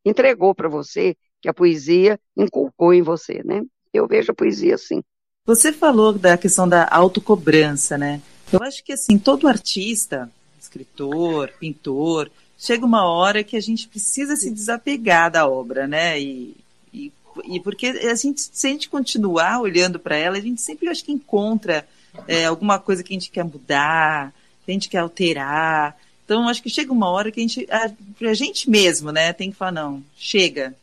entregou 0.06 0.56
para 0.56 0.70
você, 0.70 1.16
que 1.42 1.50
a 1.50 1.54
poesia 1.54 2.20
inculcou 2.38 2.94
em 2.94 3.02
você, 3.02 3.44
né? 3.44 3.62
Eu 3.94 4.08
vejo 4.08 4.32
a 4.32 4.36
poesia 4.36 4.76
assim. 4.76 5.04
Você 5.46 5.72
falou 5.72 6.12
da 6.12 6.38
questão 6.38 6.68
da 6.68 6.88
autocobrança, 6.90 8.00
né? 8.00 8.20
Eu 8.52 8.64
acho 8.64 8.84
que 8.84 8.94
assim, 8.94 9.20
todo 9.20 9.48
artista, 9.48 10.30
escritor, 10.60 11.52
pintor, 11.60 12.32
chega 12.58 12.84
uma 12.84 13.06
hora 13.08 13.44
que 13.44 13.56
a 13.56 13.62
gente 13.62 13.88
precisa 13.88 14.36
se 14.36 14.50
desapegar 14.50 15.30
da 15.30 15.48
obra, 15.48 15.88
né? 15.88 16.20
E, 16.20 16.56
e, 16.92 17.12
e 17.46 17.60
porque 17.60 17.88
a 17.88 18.16
gente, 18.16 18.42
se 18.42 18.66
a 18.66 18.72
gente 18.72 18.90
continuar 18.90 19.62
olhando 19.62 20.00
para 20.00 20.16
ela, 20.16 20.36
a 20.38 20.42
gente 20.42 20.60
sempre 20.62 20.90
acho 20.90 21.06
que 21.06 21.12
encontra 21.12 21.88
é, 22.28 22.46
alguma 22.46 22.80
coisa 22.80 23.04
que 23.04 23.14
a 23.14 23.18
gente 23.18 23.30
quer 23.30 23.44
mudar, 23.44 24.34
que 24.66 24.72
a 24.72 24.74
gente 24.74 24.90
quer 24.90 25.00
alterar. 25.00 25.96
Então, 26.24 26.50
acho 26.50 26.64
que 26.64 26.72
chega 26.72 26.92
uma 26.92 27.10
hora 27.12 27.32
que 27.32 27.40
a 27.40 27.44
gente, 27.44 27.68
a, 27.70 27.92
a 28.28 28.34
gente 28.34 28.68
mesmo, 28.68 29.12
né, 29.12 29.32
tem 29.32 29.52
que 29.52 29.58
falar, 29.58 29.74
não, 29.74 30.04
chega, 30.18 30.76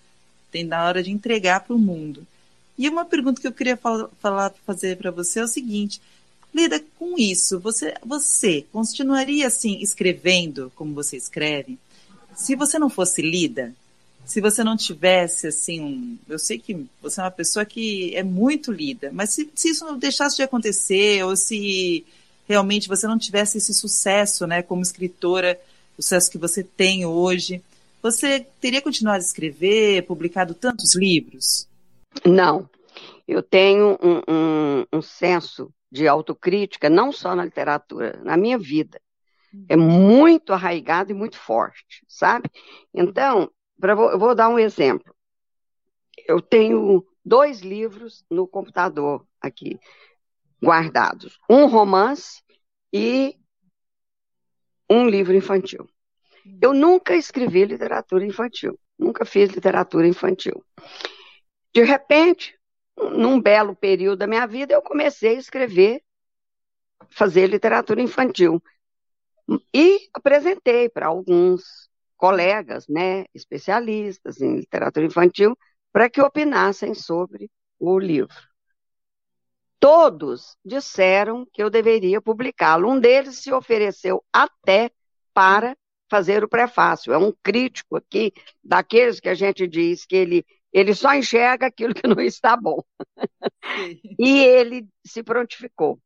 tem 0.52 0.62
na 0.62 0.84
hora 0.84 1.02
de 1.02 1.10
entregar 1.10 1.60
para 1.60 1.74
o 1.74 1.80
mundo. 1.80 2.24
E 2.78 2.88
uma 2.88 3.04
pergunta 3.04 3.40
que 3.40 3.46
eu 3.46 3.52
queria 3.52 3.76
falar, 3.76 4.52
fazer 4.66 4.96
para 4.96 5.10
você 5.10 5.40
é 5.40 5.44
o 5.44 5.48
seguinte: 5.48 6.00
lida 6.54 6.82
com 6.98 7.18
isso. 7.18 7.58
Você, 7.60 7.94
você 8.04 8.64
continuaria 8.72 9.46
assim 9.46 9.80
escrevendo 9.80 10.72
como 10.74 10.94
você 10.94 11.16
escreve? 11.16 11.78
Se 12.34 12.56
você 12.56 12.78
não 12.78 12.88
fosse 12.88 13.20
lida, 13.20 13.74
se 14.24 14.40
você 14.40 14.62
não 14.62 14.76
tivesse, 14.76 15.48
assim, 15.48 15.80
um, 15.80 16.18
eu 16.28 16.38
sei 16.38 16.58
que 16.58 16.86
você 17.00 17.20
é 17.20 17.24
uma 17.24 17.30
pessoa 17.30 17.64
que 17.64 18.14
é 18.14 18.22
muito 18.22 18.72
lida, 18.72 19.10
mas 19.12 19.30
se, 19.30 19.50
se 19.54 19.70
isso 19.70 19.84
não 19.84 19.98
deixasse 19.98 20.36
de 20.36 20.42
acontecer, 20.42 21.24
ou 21.24 21.36
se 21.36 22.04
realmente 22.48 22.88
você 22.88 23.06
não 23.06 23.18
tivesse 23.18 23.58
esse 23.58 23.74
sucesso, 23.74 24.46
né, 24.46 24.62
como 24.62 24.82
escritora, 24.82 25.60
o 25.98 26.02
sucesso 26.02 26.30
que 26.30 26.38
você 26.38 26.62
tem 26.62 27.04
hoje, 27.04 27.60
você 28.02 28.46
teria 28.60 28.80
continuado 28.80 29.22
a 29.22 29.26
escrever, 29.26 30.04
publicado 30.04 30.54
tantos 30.54 30.94
livros? 30.96 31.66
Não. 32.24 32.68
Eu 33.26 33.42
tenho 33.42 33.98
um, 34.02 34.22
um, 34.28 34.86
um 34.92 35.02
senso 35.02 35.72
de 35.90 36.08
autocrítica, 36.08 36.88
não 36.88 37.12
só 37.12 37.34
na 37.34 37.44
literatura, 37.44 38.18
na 38.22 38.36
minha 38.36 38.58
vida. 38.58 39.00
É 39.68 39.76
muito 39.76 40.52
arraigado 40.52 41.12
e 41.12 41.14
muito 41.14 41.38
forte, 41.38 42.04
sabe? 42.08 42.50
Então, 42.94 43.50
pra, 43.78 43.92
eu 43.92 44.18
vou 44.18 44.34
dar 44.34 44.48
um 44.48 44.58
exemplo. 44.58 45.14
Eu 46.26 46.40
tenho 46.40 47.06
dois 47.24 47.60
livros 47.60 48.24
no 48.30 48.46
computador 48.46 49.26
aqui, 49.40 49.78
guardados. 50.62 51.38
Um 51.48 51.66
romance 51.66 52.42
e 52.92 53.36
um 54.88 55.08
livro 55.08 55.34
infantil. 55.34 55.86
Eu 56.60 56.72
nunca 56.72 57.14
escrevi 57.14 57.64
literatura 57.64 58.24
infantil, 58.24 58.78
nunca 58.98 59.24
fiz 59.24 59.50
literatura 59.50 60.06
infantil. 60.06 60.64
De 61.74 61.82
repente, 61.82 62.58
num 62.96 63.40
belo 63.40 63.74
período 63.74 64.18
da 64.18 64.26
minha 64.26 64.46
vida, 64.46 64.74
eu 64.74 64.82
comecei 64.82 65.36
a 65.36 65.40
escrever, 65.40 66.02
fazer 67.10 67.46
literatura 67.46 68.00
infantil. 68.00 68.62
E 69.74 70.08
apresentei 70.14 70.88
para 70.88 71.06
alguns 71.06 71.90
colegas, 72.16 72.86
né, 72.88 73.24
especialistas 73.34 74.40
em 74.40 74.56
literatura 74.56 75.06
infantil, 75.06 75.56
para 75.92 76.08
que 76.08 76.20
opinassem 76.20 76.94
sobre 76.94 77.50
o 77.78 77.98
livro. 77.98 78.34
Todos 79.80 80.56
disseram 80.64 81.44
que 81.52 81.60
eu 81.60 81.68
deveria 81.68 82.20
publicá-lo. 82.20 82.88
Um 82.88 83.00
deles 83.00 83.38
se 83.38 83.52
ofereceu 83.52 84.24
até 84.32 84.92
para 85.34 85.76
fazer 86.08 86.44
o 86.44 86.48
prefácio. 86.48 87.12
É 87.12 87.18
um 87.18 87.32
crítico 87.42 87.96
aqui, 87.96 88.32
daqueles 88.62 89.18
que 89.18 89.28
a 89.28 89.34
gente 89.34 89.66
diz 89.66 90.06
que 90.06 90.14
ele, 90.14 90.46
ele 90.72 90.94
só 90.94 91.14
enxerga 91.14 91.66
aquilo 91.66 91.94
que 91.94 92.06
não 92.06 92.20
está 92.20 92.56
bom. 92.56 92.82
e 94.18 94.44
ele 94.44 94.88
se 95.04 95.22
prontificou. 95.22 96.00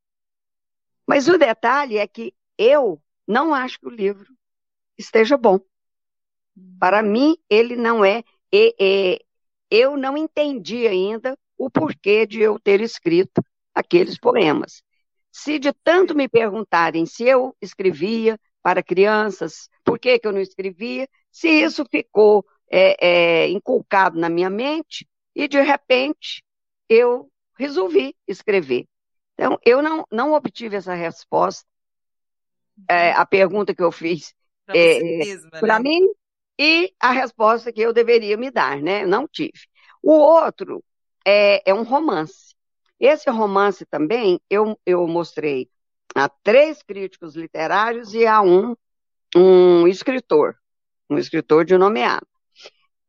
Mas 1.07 1.29
o 1.29 1.39
detalhe 1.39 1.99
é 1.99 2.07
que 2.07 2.35
eu 2.59 3.01
não 3.27 3.55
acho 3.55 3.79
que 3.79 3.87
o 3.87 3.91
livro 3.91 4.27
esteja 4.99 5.37
bom. 5.37 5.61
Para 6.81 7.03
mim, 7.03 7.37
ele 7.49 7.77
não 7.77 8.05
é. 8.05 8.25
E, 8.53 8.75
e, 8.79 9.25
eu 9.71 9.97
não 9.97 10.17
entendi 10.17 10.87
ainda 10.87 11.39
o 11.57 11.71
porquê 11.71 12.27
de 12.27 12.41
eu 12.41 12.59
ter 12.59 12.81
escrito 12.81 13.43
aqueles 13.75 14.19
poemas. 14.19 14.83
Se 15.31 15.59
de 15.59 15.73
tanto 15.73 16.15
me 16.15 16.29
perguntarem 16.29 17.05
se 17.05 17.25
eu 17.25 17.55
escrevia 17.61 18.39
para 18.63 18.83
crianças, 18.83 19.69
por 19.85 19.99
que, 19.99 20.19
que 20.19 20.27
eu 20.27 20.33
não 20.33 20.41
escrevia, 20.41 21.09
se 21.31 21.49
isso 21.49 21.85
ficou 21.91 22.45
é, 22.71 23.07
é, 23.45 23.49
inculcado 23.49 24.19
na 24.19 24.29
minha 24.29 24.51
mente 24.51 25.09
e, 25.35 25.49
de 25.49 25.61
repente, 25.61 26.43
eu 26.89 27.31
resolvi 27.59 28.15
escrever. 28.27 28.87
Então, 29.35 29.59
eu 29.65 29.83
não, 29.83 30.05
não 30.11 30.33
obtive 30.33 30.77
essa 30.77 30.95
resposta. 30.95 31.67
É, 32.89 33.13
a 33.13 33.25
pergunta 33.25 33.75
que 33.75 33.83
eu 33.83 33.91
fiz 33.91 34.35
para 34.67 34.77
é, 34.79 35.01
né? 35.01 35.79
mim 35.79 36.09
e 36.59 36.93
a 37.01 37.11
resposta 37.11 37.73
que 37.73 37.81
eu 37.81 37.93
deveria 37.93 38.37
me 38.37 38.51
dar, 38.51 38.81
né? 38.83 39.07
Não 39.07 39.27
tive. 39.27 39.67
O 40.03 40.13
outro 40.13 40.83
é, 41.25 41.71
é 41.71 41.75
um 41.75 41.83
romance. 41.83 42.55
Esse 42.99 43.31
romance 43.31 43.85
também 43.87 44.41
eu, 44.49 44.79
eu 44.85 45.07
mostrei 45.07 45.69
a 46.15 46.29
três 46.29 46.83
críticos 46.83 47.37
literários 47.37 48.15
e 48.15 48.27
a 48.27 48.41
um, 48.41 48.75
um 49.35 49.87
escritor, 49.87 50.57
um 51.11 51.19
escritor 51.19 51.65
de 51.65 51.77
nomeado. 51.77 52.27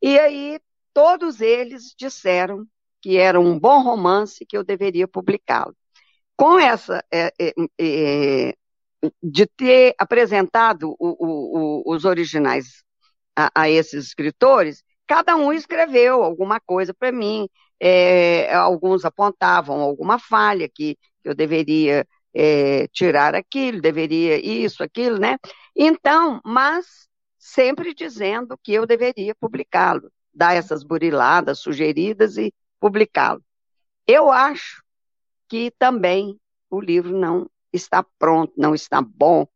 E 0.02 0.18
aí 0.20 0.60
todos 0.94 1.42
eles 1.42 1.94
disseram 1.98 2.66
que 3.02 3.18
era 3.18 3.40
um 3.40 3.60
bom 3.60 3.82
romance 3.84 4.46
que 4.46 4.58
eu 4.58 4.64
deveria 4.64 5.08
publicá-lo. 5.08 5.76
Com 6.36 6.60
essa 6.60 7.04
é, 7.12 7.34
é, 7.40 7.54
é, 7.80 8.56
de 9.22 9.46
ter 9.48 9.96
apresentado 9.98 10.96
o, 11.00 11.08
o, 11.10 11.92
o, 11.92 11.96
os 11.96 12.06
originais 12.06 12.84
a, 13.36 13.52
a, 13.54 13.70
esses 13.70 14.08
escritores, 14.08 14.84
cada 15.08 15.36
um 15.36 15.54
escreveu 15.54 16.24
alguma 16.24 16.60
coisa 16.60 16.94
para 16.94 17.12
mim. 17.12 17.48
É, 17.80 18.54
alguns 18.56 19.06
apontavam 19.06 19.80
alguma 19.82 20.18
falha 20.20 20.68
que 20.68 20.98
eu 21.24 21.36
deveria 21.36 22.08
é, 22.34 22.88
tirar 22.90 23.36
aquilo, 23.36 23.82
deveria 23.82 24.38
isso, 24.44 24.84
aquilo, 24.84 25.20
né? 25.20 25.38
Então, 25.76 26.42
mas 26.44 27.07
sempre 27.48 27.94
dizendo 27.94 28.58
que 28.62 28.74
eu 28.74 28.86
deveria 28.86 29.34
publicá-lo, 29.34 30.12
dar 30.34 30.54
essas 30.54 30.84
buriladas 30.84 31.60
sugeridas 31.60 32.38
e 32.38 32.54
publicá-lo. 32.78 33.42
Eu 34.06 34.30
acho 34.30 34.84
que 35.48 35.72
também 35.80 36.38
o 36.70 36.82
livro 36.82 37.18
não 37.18 37.50
está 37.72 38.04
pronto, 38.20 38.54
não 38.58 38.76
está 38.76 39.02
bom, 39.02 39.48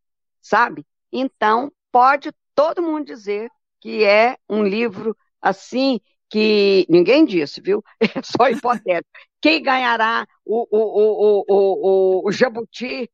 sabe? 0.41 0.85
Então, 1.11 1.69
pode 1.91 2.31
todo 2.55 2.81
mundo 2.81 3.05
dizer 3.05 3.51
que 3.81 4.05
é 4.05 4.37
um 4.49 4.63
livro 4.63 5.15
assim 5.41 5.99
que 6.29 6.85
ninguém 6.89 7.25
disse, 7.25 7.59
viu? 7.59 7.83
É 7.99 8.21
só 8.23 8.49
hipotético. 8.49 9.11
Quem 9.41 9.61
ganhará 9.61 10.25
o, 10.45 10.65
o, 10.71 11.43
o, 11.43 11.45
o, 11.49 12.27
o, 12.29 12.31
Jabuti? 12.31 13.11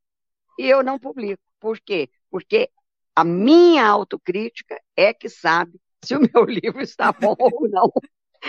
E 0.60 0.70
eu 0.70 0.84
não 0.84 1.00
publico. 1.00 1.42
Por 1.60 1.80
quê? 1.80 2.10
Porque 2.30 2.70
a 3.18 3.24
minha 3.24 3.84
autocrítica 3.84 4.80
é 4.96 5.12
que 5.12 5.28
sabe 5.28 5.82
se 6.06 6.16
o 6.16 6.20
meu 6.20 6.46
livro 6.46 6.84
está 6.84 7.12
bom 7.12 7.36
ou 7.40 7.68
não. 7.68 7.92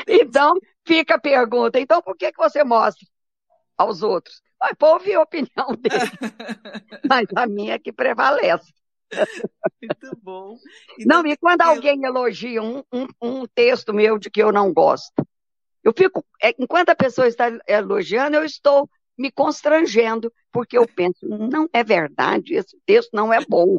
Então, 0.07 0.53
fica 0.87 1.15
a 1.15 1.21
pergunta. 1.21 1.81
Então, 1.81 2.03
por 2.03 2.15
que, 2.15 2.31
que 2.31 2.37
você 2.37 2.63
mostra 2.63 3.07
aos 3.79 4.03
outros? 4.03 4.43
Mas 4.61 4.75
para 4.77 4.93
ouvir 4.93 5.15
a 5.15 5.23
opinião 5.23 5.69
dele. 5.71 6.11
Mas 7.09 7.27
a 7.35 7.47
minha 7.47 7.77
é 7.77 7.79
que 7.79 7.91
prevalece. 7.91 8.71
Muito 9.81 10.19
bom. 10.23 10.59
Então, 10.99 11.23
não, 11.23 11.31
e 11.31 11.35
quando 11.39 11.63
eu... 11.63 11.69
alguém 11.69 12.05
elogia 12.05 12.63
um, 12.63 12.83
um, 12.93 13.07
um, 13.23 13.47
texto 13.47 13.95
meu 13.95 14.19
de 14.19 14.29
que 14.31 14.43
eu 14.43 14.53
não 14.53 14.71
gosto, 14.71 15.27
eu 15.83 15.95
fico, 15.97 16.23
é, 16.43 16.55
enquanto 16.59 16.91
a 16.91 16.95
pessoa 16.95 17.27
está 17.27 17.51
elogiando, 17.67 18.37
eu 18.37 18.45
estou 18.45 18.87
me 19.17 19.33
constrangendo, 19.33 20.31
porque 20.53 20.77
eu 20.77 20.87
penso, 20.87 21.27
não 21.27 21.67
é 21.73 21.83
verdade, 21.83 22.53
esse 22.53 22.79
texto 22.85 23.15
não 23.15 23.33
é 23.33 23.43
bom. 23.49 23.79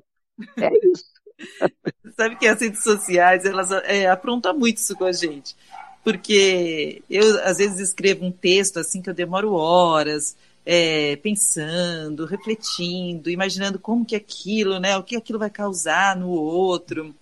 É 0.58 0.70
isso. 0.88 1.06
Sabe 2.16 2.36
que 2.36 2.48
as 2.48 2.60
redes 2.60 2.84
sociais, 2.84 3.46
elas 3.46 3.72
é, 3.72 4.08
aprontam 4.10 4.58
muito 4.58 4.78
isso 4.78 4.96
com 4.96 5.06
a 5.06 5.12
gente. 5.12 5.56
Porque 6.04 7.02
eu, 7.10 7.44
às 7.44 7.58
vezes, 7.58 7.80
escrevo 7.80 8.26
um 8.26 8.32
texto 8.32 8.78
assim 8.78 9.02
que 9.02 9.10
eu 9.10 9.14
demoro 9.14 9.54
horas, 9.54 10.36
é, 10.66 11.16
pensando, 11.18 12.26
refletindo, 12.26 13.30
imaginando 13.30 13.80
como 13.80 14.06
que 14.06 14.16
aquilo, 14.16 14.80
né, 14.80 14.98
o 14.98 15.04
que 15.04 15.16
aquilo 15.16 15.40
vai 15.40 15.50
causar 15.50 16.16
no 16.16 16.30
outro. 16.30 17.16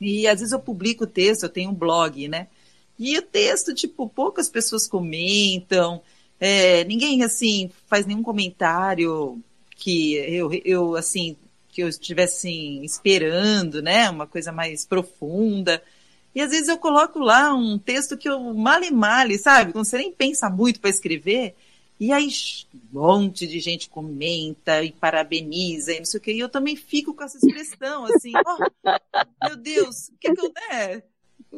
E 0.00 0.26
às 0.26 0.40
vezes 0.40 0.52
eu 0.52 0.58
publico 0.58 1.04
o 1.04 1.06
texto, 1.06 1.44
eu 1.44 1.48
tenho 1.48 1.70
um 1.70 1.74
blog, 1.74 2.26
né? 2.28 2.48
E 2.98 3.16
o 3.18 3.22
texto, 3.22 3.74
tipo, 3.74 4.08
poucas 4.08 4.48
pessoas 4.48 4.86
comentam, 4.86 6.02
é, 6.40 6.84
ninguém, 6.84 7.22
assim, 7.22 7.70
faz 7.86 8.04
nenhum 8.04 8.22
comentário 8.22 9.40
que 9.76 10.14
eu, 10.14 10.52
eu, 10.64 10.96
assim, 10.96 11.36
que 11.72 11.82
eu 11.82 11.88
estivesse 11.88 12.36
assim, 12.36 12.84
esperando, 12.84 13.82
né? 13.82 14.08
Uma 14.10 14.26
coisa 14.26 14.52
mais 14.52 14.84
profunda. 14.84 15.82
E 16.34 16.40
às 16.40 16.50
vezes 16.50 16.68
eu 16.68 16.78
coloco 16.78 17.18
lá 17.18 17.52
um 17.52 17.78
texto 17.78 18.16
que 18.16 18.28
eu 18.28 18.54
male 18.54 18.90
male, 18.90 19.38
sabe? 19.38 19.72
Quando 19.72 19.86
você 19.86 19.98
nem 19.98 20.12
pensa 20.12 20.48
muito 20.50 20.80
para 20.80 20.90
escrever, 20.90 21.54
e 21.98 22.12
aí 22.12 22.28
um 22.74 23.00
monte 23.00 23.46
de 23.46 23.58
gente 23.58 23.88
comenta 23.88 24.82
e 24.82 24.92
parabeniza 24.92 25.92
e 25.92 25.98
não 25.98 26.04
sei 26.04 26.18
o 26.18 26.22
que. 26.22 26.32
E 26.32 26.40
eu 26.40 26.48
também 26.48 26.76
fico 26.76 27.14
com 27.14 27.24
essa 27.24 27.38
expressão, 27.38 28.04
assim, 28.04 28.32
oh, 28.46 29.46
meu 29.46 29.56
Deus, 29.56 30.08
o 30.08 30.18
que, 30.18 30.32
que 30.32 30.40
eu. 30.40 30.52
Né? 30.52 31.02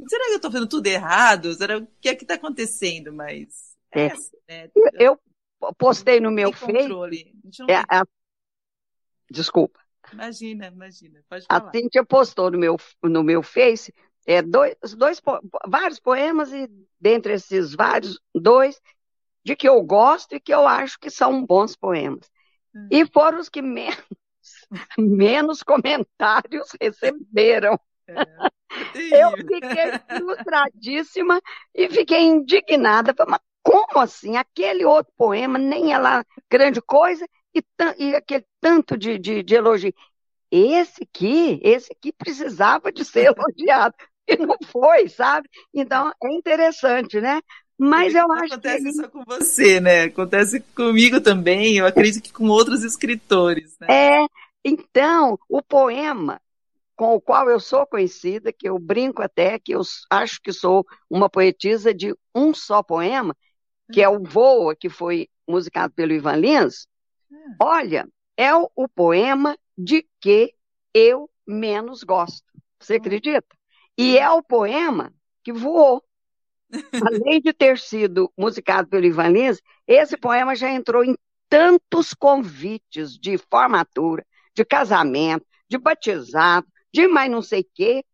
Será 0.08 0.24
que 0.26 0.32
eu 0.32 0.36
estou 0.36 0.50
fazendo 0.50 0.68
tudo 0.68 0.86
errado? 0.86 1.54
Será 1.54 1.78
o 1.78 1.86
que 2.00 2.08
é 2.08 2.14
que 2.14 2.24
está 2.24 2.34
acontecendo? 2.34 3.12
Mas. 3.12 3.74
É, 3.92 4.06
é. 4.06 4.12
Assim, 4.12 4.36
né? 4.48 4.70
Eu 4.94 5.18
postei 5.76 6.20
no 6.20 6.30
meu 6.30 6.52
Face. 6.52 6.72
É, 7.68 7.76
a... 7.88 8.04
Desculpa. 9.30 9.83
Imagina, 10.14 10.66
imagina. 10.68 11.20
Pode 11.28 11.46
falar. 11.46 11.68
A 11.68 11.70
Cíntia 11.70 12.04
postou 12.04 12.50
no 12.50 12.58
meu, 12.58 12.76
no 13.02 13.22
meu 13.22 13.42
Face 13.42 13.92
é, 14.26 14.40
dois, 14.40 14.74
dois, 14.96 15.20
vários 15.66 16.00
poemas, 16.00 16.52
e 16.52 16.68
dentre 16.98 17.34
esses 17.34 17.74
vários, 17.74 18.18
dois 18.34 18.80
de 19.44 19.54
que 19.54 19.68
eu 19.68 19.82
gosto 19.82 20.34
e 20.34 20.40
que 20.40 20.54
eu 20.54 20.66
acho 20.66 20.98
que 20.98 21.10
são 21.10 21.44
bons 21.44 21.76
poemas. 21.76 22.30
Hum. 22.74 22.88
E 22.90 23.06
foram 23.06 23.38
os 23.38 23.50
que 23.50 23.60
menos, 23.60 24.02
menos 24.98 25.62
comentários 25.62 26.70
receberam. 26.80 27.78
É. 28.08 28.24
Eu 29.12 29.32
fiquei 29.32 29.92
frustradíssima 30.08 31.40
e 31.74 31.88
fiquei 31.90 32.22
indignada. 32.22 33.14
Mas 33.28 33.40
como 33.62 34.00
assim? 34.00 34.36
Aquele 34.36 34.84
outro 34.84 35.12
poema 35.16 35.58
nem 35.58 35.92
é 35.92 35.98
lá 35.98 36.24
grande 36.50 36.80
coisa 36.80 37.26
e, 37.54 37.62
e 37.98 38.14
aquele 38.14 38.44
tanto 38.60 38.96
de, 38.96 39.18
de, 39.18 39.42
de 39.42 39.54
elogio. 39.54 39.94
Esse 40.50 41.02
aqui, 41.02 41.60
esse 41.62 41.92
aqui 41.92 42.12
precisava 42.12 42.92
de 42.92 43.04
ser 43.04 43.32
elogiado. 43.36 43.94
E 44.26 44.36
não 44.36 44.56
foi, 44.66 45.08
sabe? 45.08 45.48
Então, 45.72 46.10
é 46.22 46.32
interessante, 46.32 47.20
né? 47.20 47.40
Mas 47.76 48.14
eu 48.14 48.30
acho 48.32 48.54
acontece 48.54 48.82
que. 48.82 48.88
Acontece 48.88 49.02
só 49.02 49.08
com 49.08 49.24
você, 49.24 49.80
né? 49.80 50.04
Acontece 50.04 50.60
comigo 50.74 51.20
também, 51.20 51.76
eu 51.76 51.86
acredito 51.86 52.22
que 52.22 52.32
com 52.32 52.48
outros 52.48 52.82
escritores. 52.84 53.76
Né? 53.80 53.88
É, 53.90 54.26
então, 54.64 55.38
o 55.48 55.62
poema 55.62 56.40
com 56.96 57.14
o 57.14 57.20
qual 57.20 57.50
eu 57.50 57.58
sou 57.58 57.86
conhecida, 57.86 58.52
que 58.52 58.68
eu 58.68 58.78
brinco 58.78 59.22
até, 59.22 59.58
que 59.58 59.72
eu 59.72 59.82
acho 60.10 60.40
que 60.40 60.52
sou 60.52 60.86
uma 61.10 61.28
poetisa 61.28 61.92
de 61.92 62.14
um 62.34 62.54
só 62.54 62.82
poema, 62.82 63.36
que 63.92 64.00
é 64.00 64.08
o 64.08 64.18
hum. 64.18 64.22
Voa, 64.22 64.76
que 64.76 64.88
foi 64.88 65.28
musicado 65.46 65.92
pelo 65.92 66.12
Ivan 66.12 66.36
Lins. 66.36 66.86
Hum. 67.34 67.56
Olha, 67.60 68.08
é 68.36 68.54
o, 68.54 68.70
o 68.76 68.88
poema 68.88 69.58
de 69.76 70.06
que 70.20 70.54
eu 70.92 71.28
menos 71.46 72.04
gosto. 72.04 72.44
Você 72.78 72.94
hum. 72.94 72.96
acredita? 72.98 73.56
E 73.98 74.16
é 74.16 74.30
o 74.30 74.42
poema 74.42 75.12
que 75.42 75.52
voou. 75.52 76.02
Além 77.06 77.40
de 77.40 77.52
ter 77.52 77.78
sido 77.78 78.32
musicado 78.36 78.88
pelo 78.88 79.04
Ivan 79.04 79.28
Lins, 79.28 79.60
esse 79.86 80.16
poema 80.16 80.54
já 80.54 80.70
entrou 80.70 81.04
em 81.04 81.16
tantos 81.48 82.14
convites 82.14 83.18
de 83.18 83.36
formatura, 83.38 84.24
de 84.54 84.64
casamento, 84.64 85.46
de 85.68 85.78
batizado, 85.78 86.66
de 86.92 87.06
mais 87.06 87.30
não 87.30 87.42
sei 87.42 87.60
o 87.60 87.66
quê, 87.74 88.04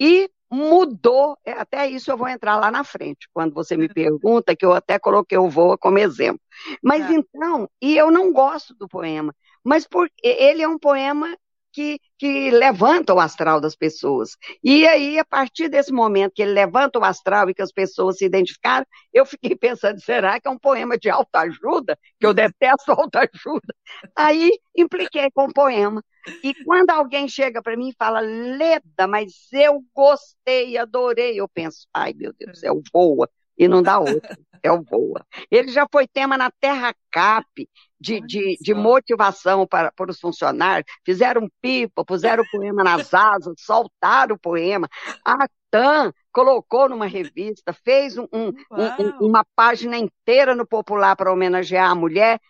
e 0.00 0.30
mudou, 0.50 1.36
é, 1.44 1.52
até 1.52 1.86
isso 1.88 2.10
eu 2.10 2.16
vou 2.16 2.28
entrar 2.28 2.56
lá 2.56 2.70
na 2.70 2.82
frente, 2.84 3.28
quando 3.32 3.52
você 3.52 3.76
me 3.76 3.88
pergunta, 3.88 4.56
que 4.56 4.64
eu 4.64 4.72
até 4.72 4.98
coloquei 4.98 5.36
o 5.36 5.50
Voa 5.50 5.76
como 5.76 5.98
exemplo. 5.98 6.40
Mas 6.82 7.08
é. 7.10 7.14
então, 7.14 7.68
e 7.80 7.96
eu 7.96 8.10
não 8.10 8.32
gosto 8.32 8.74
do 8.74 8.88
poema, 8.88 9.34
mas 9.62 9.86
porque 9.86 10.12
ele 10.26 10.62
é 10.62 10.68
um 10.68 10.78
poema 10.78 11.36
que, 11.78 12.00
que 12.18 12.50
levanta 12.50 13.14
o 13.14 13.20
astral 13.20 13.60
das 13.60 13.76
pessoas. 13.76 14.30
E 14.64 14.84
aí, 14.84 15.16
a 15.16 15.24
partir 15.24 15.68
desse 15.68 15.92
momento 15.92 16.32
que 16.34 16.42
ele 16.42 16.50
levanta 16.50 16.98
o 16.98 17.04
astral 17.04 17.48
e 17.48 17.54
que 17.54 17.62
as 17.62 17.70
pessoas 17.70 18.18
se 18.18 18.24
identificaram, 18.24 18.84
eu 19.12 19.24
fiquei 19.24 19.54
pensando, 19.56 20.00
será 20.00 20.40
que 20.40 20.48
é 20.48 20.50
um 20.50 20.58
poema 20.58 20.98
de 20.98 21.08
autoajuda? 21.08 21.96
Que 22.18 22.26
eu 22.26 22.34
detesto 22.34 22.90
autoajuda. 22.90 23.72
Aí, 24.16 24.50
impliquei 24.76 25.30
com 25.30 25.44
o 25.44 25.52
poema. 25.52 26.02
E 26.42 26.52
quando 26.64 26.90
alguém 26.90 27.28
chega 27.28 27.62
para 27.62 27.76
mim 27.76 27.90
e 27.90 27.96
fala, 27.96 28.18
Leda, 28.18 29.06
mas 29.08 29.32
eu 29.52 29.80
gostei, 29.94 30.76
adorei, 30.76 31.40
eu 31.40 31.48
penso, 31.48 31.86
ai 31.94 32.12
meu 32.12 32.32
Deus 32.36 32.58
céu, 32.58 32.82
voa 32.92 33.30
e 33.56 33.68
não 33.68 33.82
dá 33.82 34.00
outra. 34.00 34.36
É 34.62 34.70
o 34.70 34.82
Voa. 34.82 35.24
Ele 35.50 35.68
já 35.70 35.86
foi 35.90 36.06
tema 36.06 36.36
na 36.36 36.50
Terra 36.50 36.94
Cap 37.10 37.68
de, 38.00 38.20
de, 38.20 38.56
de 38.60 38.74
motivação 38.74 39.66
para, 39.66 39.92
para 39.92 40.10
os 40.10 40.20
funcionários. 40.20 40.90
Fizeram 41.04 41.50
pipa, 41.60 42.04
puseram 42.04 42.42
o 42.42 42.50
poema 42.50 42.84
nas 42.84 43.12
asas, 43.14 43.54
soltaram 43.58 44.36
o 44.36 44.38
poema. 44.38 44.88
A 45.24 45.48
TAM 45.70 46.12
colocou 46.32 46.88
numa 46.88 47.06
revista, 47.06 47.72
fez 47.72 48.16
um, 48.16 48.26
um, 48.32 48.48
um, 48.48 49.26
uma 49.28 49.44
página 49.54 49.96
inteira 49.98 50.54
no 50.54 50.66
Popular 50.66 51.16
para 51.16 51.32
homenagear 51.32 51.90
a 51.90 51.94
mulher 51.94 52.40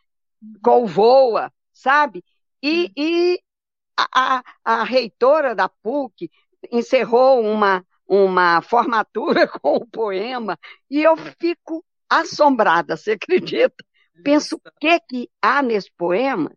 com 0.62 0.84
o 0.84 0.86
Voa, 0.86 1.52
sabe? 1.72 2.22
E, 2.62 2.92
e 2.96 3.40
a, 3.96 4.38
a, 4.38 4.42
a 4.64 4.84
reitora 4.84 5.54
da 5.54 5.68
PUC 5.68 6.30
encerrou 6.70 7.40
uma, 7.40 7.84
uma 8.06 8.60
formatura 8.62 9.46
com 9.60 9.76
o 9.76 9.86
poema 9.86 10.58
e 10.90 11.02
eu 11.02 11.16
fico 11.16 11.84
assombrada, 12.08 12.96
você 12.96 13.12
acredita? 13.12 13.84
Penso 14.24 14.56
o 14.56 14.60
que 14.80 15.00
que 15.00 15.30
há 15.40 15.62
nesse 15.62 15.90
poema 15.96 16.52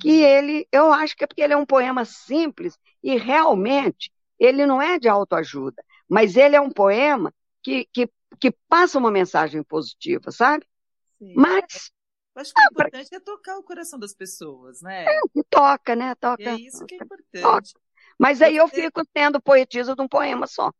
que 0.00 0.22
uhum. 0.22 0.26
ele, 0.26 0.68
eu 0.72 0.92
acho 0.92 1.16
que 1.16 1.24
é 1.24 1.26
porque 1.26 1.42
ele 1.42 1.52
é 1.52 1.56
um 1.56 1.66
poema 1.66 2.04
simples 2.04 2.78
e 3.02 3.16
realmente 3.16 4.12
ele 4.38 4.66
não 4.66 4.80
é 4.80 4.98
de 4.98 5.08
autoajuda, 5.08 5.84
mas 6.08 6.36
ele 6.36 6.56
é 6.56 6.60
um 6.60 6.70
poema 6.70 7.32
que, 7.62 7.86
que, 7.92 8.10
que 8.40 8.50
passa 8.68 8.98
uma 8.98 9.10
mensagem 9.10 9.62
positiva, 9.62 10.30
sabe? 10.30 10.66
Sim. 11.18 11.34
Mas 11.36 11.92
acho 12.34 12.54
que 12.54 12.60
o 12.60 12.64
importante 12.72 13.14
é 13.14 13.20
tocar 13.20 13.58
o 13.58 13.62
coração 13.62 13.98
das 13.98 14.14
pessoas, 14.14 14.80
né? 14.80 15.04
É, 15.04 15.20
toca, 15.50 15.94
né? 15.94 16.14
Toca. 16.14 16.42
é 16.42 16.54
isso 16.54 16.84
que 16.86 16.94
é 16.94 16.98
importante. 16.98 17.42
Toca. 17.42 17.80
Mas 18.18 18.40
aí 18.40 18.56
eu 18.56 18.66
fico 18.68 19.02
tendo 19.12 19.40
poetisa 19.40 19.94
de 19.94 20.02
um 20.02 20.08
poema 20.08 20.46
só. 20.46 20.72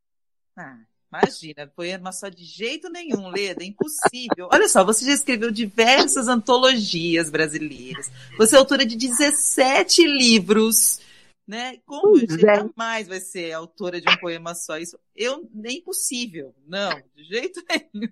Ah, 0.57 0.79
imagina, 1.13 1.71
poema 1.77 2.11
só 2.11 2.29
de 2.29 2.45
jeito 2.45 2.89
nenhum, 2.89 3.29
Leda, 3.29 3.63
impossível. 3.63 4.49
Olha 4.51 4.67
só, 4.69 4.83
você 4.83 5.05
já 5.05 5.13
escreveu 5.13 5.51
diversas 5.51 6.27
antologias 6.27 7.29
brasileiras. 7.29 8.11
Você 8.39 8.57
é 8.57 8.59
autora 8.59 8.87
de 8.87 8.97
17 8.97 10.07
livros, 10.07 11.01
né? 11.47 11.77
Como 11.85 12.19
você 12.19 12.47
é. 12.47 12.57
jamais 12.57 13.09
vai 13.09 13.21
ser 13.21 13.53
autora 13.53 14.01
de 14.01 14.09
um 14.09 14.17
poema 14.17 14.55
só? 14.55 14.79
Isso 14.79 14.99
eu 15.15 15.47
nem 15.53 15.83
possível. 15.83 16.55
Não, 16.67 16.91
de 17.15 17.25
jeito 17.25 17.63
nenhum. 17.69 18.11